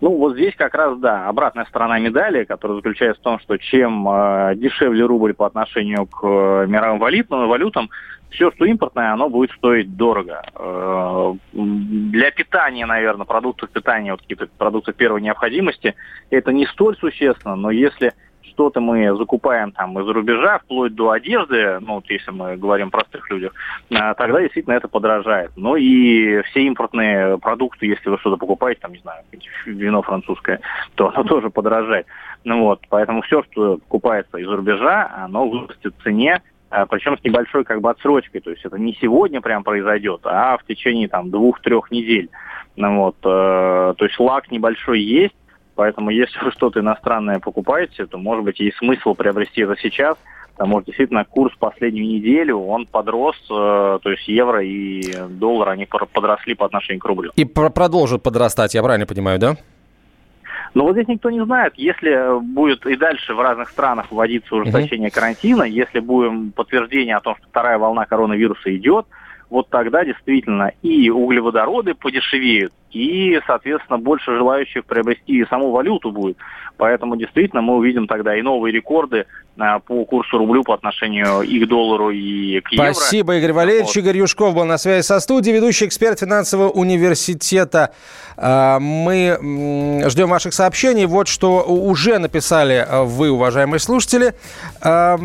Ну, 0.02 0.18
вот 0.18 0.34
здесь 0.34 0.54
как 0.56 0.74
раз, 0.76 0.98
да, 1.00 1.28
обратная 1.28 1.66
сторона 1.66 2.00
медали, 2.00 2.44
которая 2.44 2.78
заключается 2.78 3.22
в 3.22 3.24
том, 3.24 3.40
что 3.40 3.58
чем 3.58 4.08
э, 4.08 4.54
дешевле 4.56 5.06
рубль 5.06 5.34
по 5.34 5.46
отношению 5.46 6.06
к 6.06 6.20
э, 6.24 6.66
мировым 6.68 7.00
валютам, 7.00 7.48
валютам, 7.48 7.90
все, 8.30 8.52
что 8.52 8.66
импортное, 8.66 9.14
оно 9.14 9.30
будет 9.30 9.52
стоить 9.52 9.96
дорого. 9.96 10.42
Э, 10.56 11.34
для 11.54 12.32
питания, 12.32 12.86
наверное, 12.86 13.26
продуктов 13.26 13.70
питания, 13.70 14.12
вот 14.12 14.22
какие-то 14.22 14.48
продукты 14.58 14.94
первой 14.94 15.22
необходимости, 15.22 15.96
это 16.30 16.52
не 16.52 16.66
столь 16.68 16.98
существенно, 16.98 17.56
но 17.56 17.72
если 17.72 18.14
что-то 18.50 18.80
мы 18.80 19.16
закупаем 19.18 19.72
там 19.72 20.00
из-за 20.00 20.14
рубежа, 20.14 20.60
вплоть 20.60 20.96
до 20.96 21.12
одежды, 21.12 21.80
ну, 21.82 21.96
вот 21.96 22.10
если 22.10 22.32
мы 22.32 22.56
говорим 22.58 22.88
о 22.88 22.92
простых 22.92 23.30
людях, 23.30 23.54
а, 23.94 24.14
тогда 24.14 24.42
действительно 24.42 24.74
это 24.74 24.88
подорожает. 24.88 25.52
Ну 25.56 25.76
и 25.76 26.42
все 26.44 26.62
импортные 26.64 27.38
продукты, 27.38 27.86
если 27.86 28.10
вы 28.10 28.18
что-то 28.20 28.38
покупаете, 28.38 28.82
там, 28.82 28.94
не 28.94 29.00
знаю, 29.00 29.24
вино 29.66 30.02
французское, 30.02 30.60
то 30.96 31.10
оно 31.10 31.24
тоже 31.28 31.50
подорожает. 31.50 32.08
Ну 32.44 32.62
вот, 32.62 32.82
поэтому 32.90 33.22
все, 33.22 33.44
что 33.52 33.78
покупается 33.78 34.38
из-за 34.38 34.56
рубежа, 34.56 35.12
оно 35.16 35.48
вырастет 35.48 35.94
в 35.98 36.04
цене, 36.04 36.42
а, 36.70 36.86
причем 36.86 37.18
с 37.18 37.24
небольшой 37.24 37.64
как 37.64 37.82
бы 37.82 37.90
отсрочкой, 37.90 38.42
то 38.42 38.50
есть 38.50 38.66
это 38.66 38.78
не 38.78 38.94
сегодня 39.02 39.42
прям 39.42 39.64
произойдет, 39.64 40.22
а 40.24 40.58
в 40.58 40.66
течение 40.66 41.08
там 41.08 41.32
двух-трех 41.32 41.92
недель. 41.92 42.30
Ну 42.76 42.98
вот, 42.98 43.16
э, 43.24 43.94
то 43.98 44.06
есть 44.06 44.20
лак 44.20 44.52
небольшой 44.52 45.00
есть, 45.00 45.36
Поэтому 45.76 46.10
если 46.10 46.40
вы 46.40 46.52
что-то 46.52 46.80
иностранное 46.80 47.40
покупаете, 47.40 48.06
то, 48.06 48.18
может 48.18 48.46
быть, 48.46 48.60
есть 48.60 48.78
смысл 48.78 49.14
приобрести 49.14 49.62
это 49.62 49.76
сейчас, 49.78 50.16
потому 50.54 50.80
что 50.80 50.88
действительно 50.88 51.26
курс 51.26 51.54
последнюю 51.60 52.08
неделю, 52.08 52.60
он 52.60 52.86
подрос, 52.86 53.36
э, 53.50 54.00
то 54.02 54.10
есть 54.10 54.28
евро 54.28 54.64
и 54.64 55.02
доллар, 55.30 55.70
они 55.70 55.86
подросли 55.86 56.56
по 56.56 56.66
отношению 56.66 57.02
к 57.02 57.06
рублю. 57.06 57.32
И 57.36 57.44
продолжат 57.44 58.24
подрастать, 58.24 58.74
я 58.74 58.82
правильно 58.82 59.06
понимаю, 59.06 59.38
да? 59.38 59.58
Но 60.74 60.84
вот 60.84 60.94
здесь 60.94 61.08
никто 61.08 61.30
не 61.30 61.44
знает, 61.44 61.74
если 61.78 62.40
будет 62.42 62.86
и 62.86 62.98
дальше 62.98 63.34
в 63.34 63.40
разных 63.40 63.70
странах 63.70 64.12
вводиться 64.12 64.56
ужесточение 64.56 65.10
карантина, 65.10 65.64
если 65.64 66.00
будет 66.00 66.54
подтверждение 66.54 67.16
о 67.16 67.22
том, 67.22 67.36
что 67.38 67.48
вторая 67.48 67.78
волна 67.78 68.06
коронавируса 68.06 68.76
идет, 68.76 69.06
вот 69.50 69.70
тогда 69.70 70.04
действительно 70.04 70.72
и 70.82 71.10
углеводороды 71.10 71.94
подешевеют, 71.94 72.74
и, 72.96 73.42
соответственно, 73.46 74.00
больше 74.00 74.38
желающих 74.38 74.86
приобрести 74.86 75.46
саму 75.50 75.72
валюту 75.72 76.12
будет. 76.12 76.38
Поэтому 76.78 77.18
действительно 77.18 77.62
мы 77.62 77.76
увидим 77.76 78.08
тогда 78.08 78.38
и 78.38 78.42
новые 78.42 78.72
рекорды 78.72 79.26
а, 79.60 79.80
по 79.80 80.06
курсу 80.06 80.38
рублю 80.38 80.64
по 80.64 80.74
отношению 80.74 81.42
и 81.42 81.60
к 81.60 81.68
доллару, 81.68 82.10
и 82.10 82.62
к 82.62 82.72
евро. 82.72 82.94
Спасибо, 82.94 83.36
Игорь 83.36 83.52
Валерьевич. 83.52 83.88
Вот. 83.88 83.98
Игорь 83.98 84.18
Юшков 84.20 84.56
был 84.56 84.64
на 84.64 84.78
связи 84.78 85.06
со 85.06 85.20
студией, 85.20 85.58
ведущий 85.58 85.88
эксперт 85.88 86.20
финансового 86.22 86.70
университета. 86.70 87.92
А, 88.38 88.80
мы 88.80 90.02
ждем 90.08 90.30
ваших 90.30 90.54
сообщений. 90.54 91.06
Вот 91.06 91.28
что 91.28 91.64
уже 91.64 92.18
написали 92.18 92.88
вы, 92.90 93.30
уважаемые 93.30 93.80
слушатели. 93.82 94.34
А, 94.82 95.18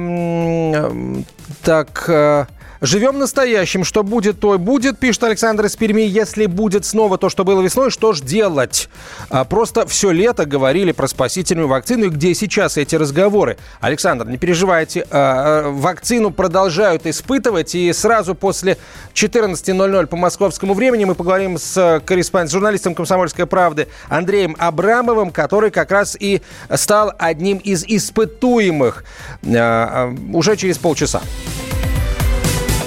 так... 1.65 2.49
Живем 2.83 3.19
настоящим. 3.19 3.85
Что 3.85 4.03
будет, 4.03 4.41
то 4.41 4.55
и 4.55 4.59
будет, 4.59 4.99
пишет 4.99 5.23
Александр 5.25 5.67
из 5.67 5.77
Перми. 5.77 6.01
Если 6.01 6.47
будет 6.47 6.87
снова 6.87 7.19
то, 7.19 7.29
что 7.29 7.45
было 7.45 7.61
весной, 7.61 7.91
что 7.91 8.15
ж 8.15 8.23
делать? 8.23 8.89
А, 9.29 9.45
просто 9.45 9.87
все 9.87 10.11
лето 10.11 10.47
говорили 10.47 10.93
про 10.93 11.07
спасительную 11.07 11.69
вакцину. 11.69 12.07
И 12.07 12.09
где 12.09 12.35
сейчас 12.35 12.79
эти 12.79 12.97
разговоры? 12.97 13.59
Александр, 13.81 14.27
не 14.27 14.39
переживайте. 14.39 15.07
А, 15.11 15.67
а, 15.67 15.71
вакцину 15.71 16.31
продолжают 16.31 17.07
испытывать. 17.07 17.75
И 17.75 17.93
сразу 17.93 18.35
после 18.35 18.79
14.00 19.13 20.07
по 20.07 20.17
московскому 20.17 20.73
времени 20.73 21.05
мы 21.05 21.15
поговорим 21.15 21.59
с 21.59 22.03
корреспондентом, 22.07 22.53
журналистом 22.61 22.95
«Комсомольской 22.95 23.45
правды» 23.45 23.89
Андреем 24.09 24.57
Абрамовым, 24.59 25.33
который 25.33 25.71
как 25.71 25.91
раз 25.91 26.17
и 26.19 26.41
стал 26.75 27.13
одним 27.19 27.59
из 27.59 27.85
испытуемых 27.85 29.05
уже 29.43 30.57
через 30.57 30.79
полчаса. 30.79 31.21